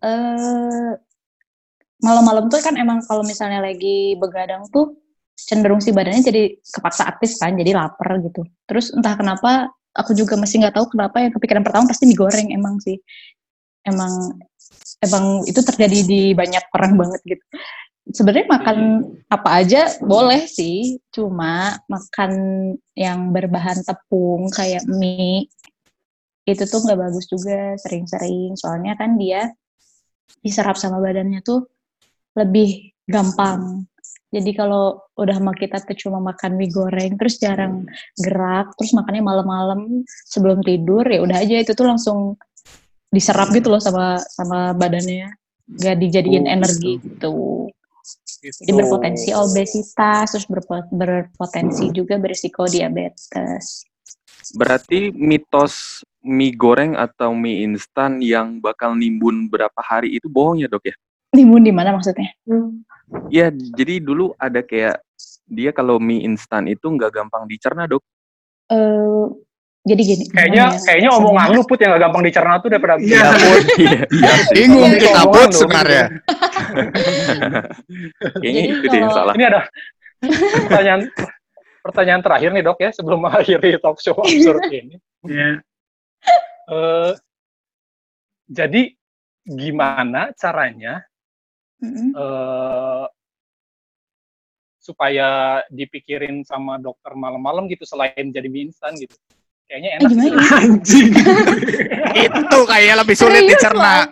eh 0.00 0.92
malam-malam 1.98 2.46
tuh 2.46 2.58
kan 2.58 2.74
emang 2.74 3.02
kalau 3.02 3.22
misalnya 3.22 3.58
lagi 3.58 4.14
begadang 4.16 4.66
tuh 4.70 4.94
cenderung 5.48 5.82
si 5.82 5.90
badannya 5.90 6.22
jadi 6.22 6.42
kepaksa 6.60 7.08
aktif 7.08 7.36
kan 7.38 7.54
jadi 7.58 7.74
lapar 7.76 8.20
gitu 8.22 8.46
terus 8.66 8.94
entah 8.94 9.14
kenapa 9.18 9.70
aku 9.92 10.16
juga 10.16 10.38
masih 10.38 10.62
nggak 10.62 10.74
tahu 10.78 10.92
kenapa 10.94 11.20
yang 11.20 11.32
kepikiran 11.34 11.62
pertama 11.66 11.90
pasti 11.90 12.04
mie 12.08 12.18
goreng 12.18 12.48
emang 12.54 12.78
sih 12.80 12.96
emang 13.86 14.38
emang 15.02 15.44
itu 15.44 15.60
terjadi 15.60 15.98
di 16.06 16.22
banyak 16.32 16.64
orang 16.72 16.94
banget 16.94 17.20
gitu 17.26 17.44
sebenarnya 18.10 18.46
makan 18.50 18.78
apa 19.30 19.50
aja 19.62 19.86
boleh 20.02 20.46
sih 20.46 20.98
cuma 21.14 21.78
makan 21.86 22.32
yang 22.98 23.30
berbahan 23.30 23.78
tepung 23.82 24.50
kayak 24.50 24.82
mie 24.86 25.50
itu 26.42 26.66
tuh 26.66 26.82
nggak 26.82 26.98
bagus 26.98 27.26
juga 27.30 27.78
sering-sering. 27.78 28.58
Soalnya 28.58 28.98
kan 28.98 29.14
dia 29.14 29.50
diserap 30.42 30.74
sama 30.74 30.98
badannya 30.98 31.38
tuh 31.44 31.70
lebih 32.34 32.90
gampang. 33.06 33.86
Jadi 34.32 34.50
kalau 34.56 34.96
udah 35.20 35.36
sama 35.36 35.52
kita 35.52 35.84
tuh 35.84 35.92
cuma 36.08 36.16
makan 36.32 36.56
mie 36.56 36.72
goreng, 36.72 37.20
terus 37.20 37.36
jarang 37.36 37.84
gerak, 38.16 38.72
terus 38.80 38.96
makannya 38.96 39.20
malam-malam 39.20 40.08
sebelum 40.24 40.64
tidur, 40.64 41.04
ya 41.04 41.20
udah 41.20 41.36
aja 41.36 41.60
itu 41.60 41.76
tuh 41.76 41.84
langsung 41.84 42.40
diserap 43.12 43.52
gitu 43.52 43.68
loh 43.68 43.76
sama 43.76 44.16
sama 44.24 44.72
badannya, 44.72 45.36
nggak 45.68 45.96
dijadiin 46.00 46.48
Oh, 46.48 46.54
energi 46.56 46.92
gitu. 47.04 47.68
Jadi 48.42 48.72
berpotensi 48.72 49.30
obesitas, 49.36 50.32
terus 50.32 50.48
berpo- 50.48 50.88
berpotensi 50.88 51.92
juga 51.92 52.16
berisiko 52.16 52.64
diabetes. 52.64 53.84
Berarti 54.56 55.12
mitos 55.12 56.02
mie 56.24 56.56
goreng 56.56 56.96
atau 56.96 57.36
mie 57.36 57.68
instan 57.68 58.18
yang 58.18 58.58
bakal 58.58 58.96
nimbun 58.96 59.46
berapa 59.46 59.78
hari 59.78 60.16
itu 60.16 60.26
bohong 60.26 60.58
ya 60.64 60.72
dok 60.72 60.88
ya? 60.88 60.96
Timun 61.32 61.64
di 61.64 61.72
mana 61.72 61.96
maksudnya? 61.96 62.28
Iya, 63.32 63.48
jadi 63.52 64.04
dulu 64.04 64.36
ada 64.36 64.60
kayak 64.60 65.00
dia 65.48 65.72
kalau 65.72 65.96
mie 65.96 66.24
instan 66.28 66.68
itu 66.68 66.92
nggak 66.92 67.08
gampang 67.12 67.48
dicerna 67.48 67.88
dok. 67.88 68.04
Eh, 68.68 69.24
jadi 69.82 70.02
gini. 70.06 70.24
Kayaknya 70.30 70.64
ya? 70.70 70.78
kayaknya 70.86 71.10
omongan 71.16 71.48
lu 71.56 71.66
put 71.66 71.80
yang 71.82 71.96
gak 71.98 72.02
gampang 72.06 72.22
dicerna 72.22 72.62
tuh 72.62 72.70
daripada 72.70 72.94
Iya. 73.02 73.22
put. 73.34 73.64
Iya, 73.82 74.00
iya. 74.14 74.32
Bingung 74.54 74.92
Iya, 74.92 75.00
kita 75.02 75.20
omongan 75.26 75.32
put 75.34 75.50
sebenarnya. 75.58 76.04
Kayaknya 78.38 78.62
Jadi 78.62 78.76
itu 78.78 78.86
deh 78.86 79.00
yang 79.02 79.10
salah. 79.12 79.34
Ini 79.34 79.44
ada 79.50 79.60
pertanyaan 80.70 81.00
pertanyaan 81.82 82.22
terakhir 82.22 82.50
nih 82.54 82.62
dok 82.62 82.78
ya 82.78 82.90
sebelum 82.94 83.18
mengakhiri 83.26 83.80
talk 83.82 83.98
show 83.98 84.14
absurd 84.22 84.62
ini. 84.70 84.96
Ya. 85.26 85.58
Eh, 86.70 87.12
jadi 88.46 88.82
gimana 89.42 90.30
caranya 90.38 91.02
Mm-mm. 91.82 92.08
eh, 92.14 93.04
supaya 94.82 95.62
dipikirin 95.70 96.42
sama 96.42 96.78
dokter 96.78 97.14
malam-malam 97.14 97.66
gitu 97.70 97.86
selain 97.86 98.30
jadi 98.30 98.46
mie 98.46 98.70
instan 98.70 98.94
gitu? 98.98 99.14
Kayaknya 99.66 99.88
Eh, 99.88 99.96
enak. 99.98 100.10
gimana 100.10 100.26
gitu. 100.26 100.38
ya? 100.42 100.58
Anjing. 100.58 101.08
Itu 102.26 102.58
kayak 102.66 102.94
lebih 103.02 103.16
sulit 103.18 103.42
Serius 103.46 103.50
dicerna. 103.56 103.94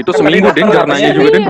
Itu 0.00 0.10
seminggu 0.14 0.54
deh 0.54 0.62
katanya 0.62 1.10
juga 1.10 1.28
deh. 1.34 1.42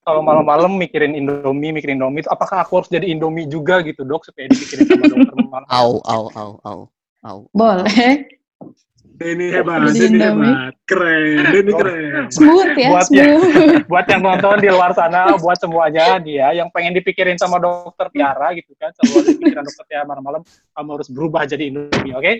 Kalau 0.00 0.20
malam-malam 0.24 0.76
mikirin 0.80 1.12
Indomie, 1.16 1.72
mikirin 1.72 2.00
Indomie, 2.00 2.24
apakah 2.28 2.64
aku 2.64 2.80
harus 2.80 2.88
jadi 2.92 3.08
Indomie 3.08 3.48
juga 3.48 3.80
gitu 3.84 4.04
dok 4.04 4.24
supaya 4.28 4.48
dipikirin 4.48 4.84
sama 4.88 5.04
dokter 5.08 5.34
malam? 5.48 5.66
Au, 5.68 5.90
au, 6.04 6.24
au, 6.36 6.50
au, 6.64 6.78
au. 7.24 7.38
Boleh. 7.52 8.39
Denny 9.20 9.52
hebat, 9.52 9.84
Denny 9.92 10.16
Indomie. 10.16 10.48
hebat. 10.48 10.72
Keren, 10.88 11.44
Denny 11.52 11.72
keren. 11.76 12.32
Smooth 12.32 12.72
ya, 12.72 12.88
Buat 12.88 13.06
ya. 13.12 13.24
smooth. 13.36 13.84
buat 13.92 14.06
yang 14.08 14.22
nonton 14.24 14.56
di 14.64 14.68
luar 14.72 14.96
sana, 14.96 15.36
buat 15.36 15.60
semuanya 15.60 16.16
dia 16.16 16.56
yang 16.56 16.72
pengen 16.72 16.96
dipikirin 16.96 17.36
sama 17.36 17.60
dokter 17.60 18.08
Tiara 18.16 18.56
gitu 18.56 18.72
kan, 18.80 18.88
selalu 18.96 19.36
dipikiran 19.36 19.68
dokter 19.68 19.84
Tiara 19.92 20.08
malam-malam, 20.08 20.40
kamu 20.72 20.88
harus 20.96 21.08
berubah 21.12 21.44
jadi 21.44 21.68
Indomie, 21.68 22.16
oke? 22.16 22.32